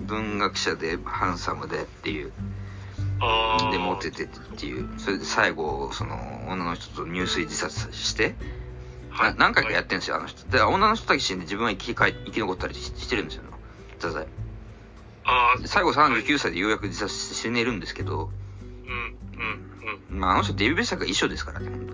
[0.01, 2.32] 文学者でハンサムでっていう、
[3.20, 3.70] ああ。
[3.70, 8.34] でモテてっていう、それで最後、その、女の人と入水自殺して、
[9.19, 10.47] は何回かやってるんですよ、あの人。
[10.49, 13.43] で、女の人だけ死んで自分は生き返生き残ったりししてるんですよ、
[13.99, 14.27] 太宰。
[15.25, 18.31] あ最後39歳でようやく自殺して死ねるんですけど、
[18.87, 19.71] うん、うん、
[20.11, 20.21] うん。
[20.21, 21.93] まあ、あの人デビュー作が遺書ですからね、本当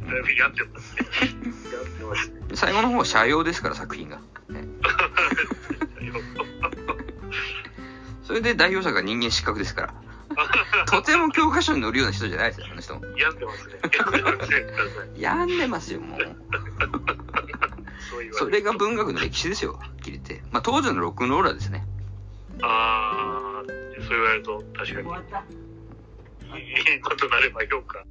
[0.00, 0.22] すね。
[0.38, 1.06] 病んでますね。
[2.54, 4.16] 最後の方は社用ですから、作品が。
[4.48, 4.64] ね
[8.24, 9.94] それで代表作が人間失格ですから。
[10.86, 13.02] とても教科書に載るような人じゃないですよ、あの人も。
[13.16, 13.74] 病んでますね。
[15.16, 16.20] 病んでますよ、もう。
[18.32, 20.42] それが文学の歴史ですよ、はっきり言って。
[20.50, 21.84] まあ、当時のロックンローラーですね。
[22.62, 25.08] ああ、そう言われると確かに。
[26.58, 28.04] いいことなれば評価。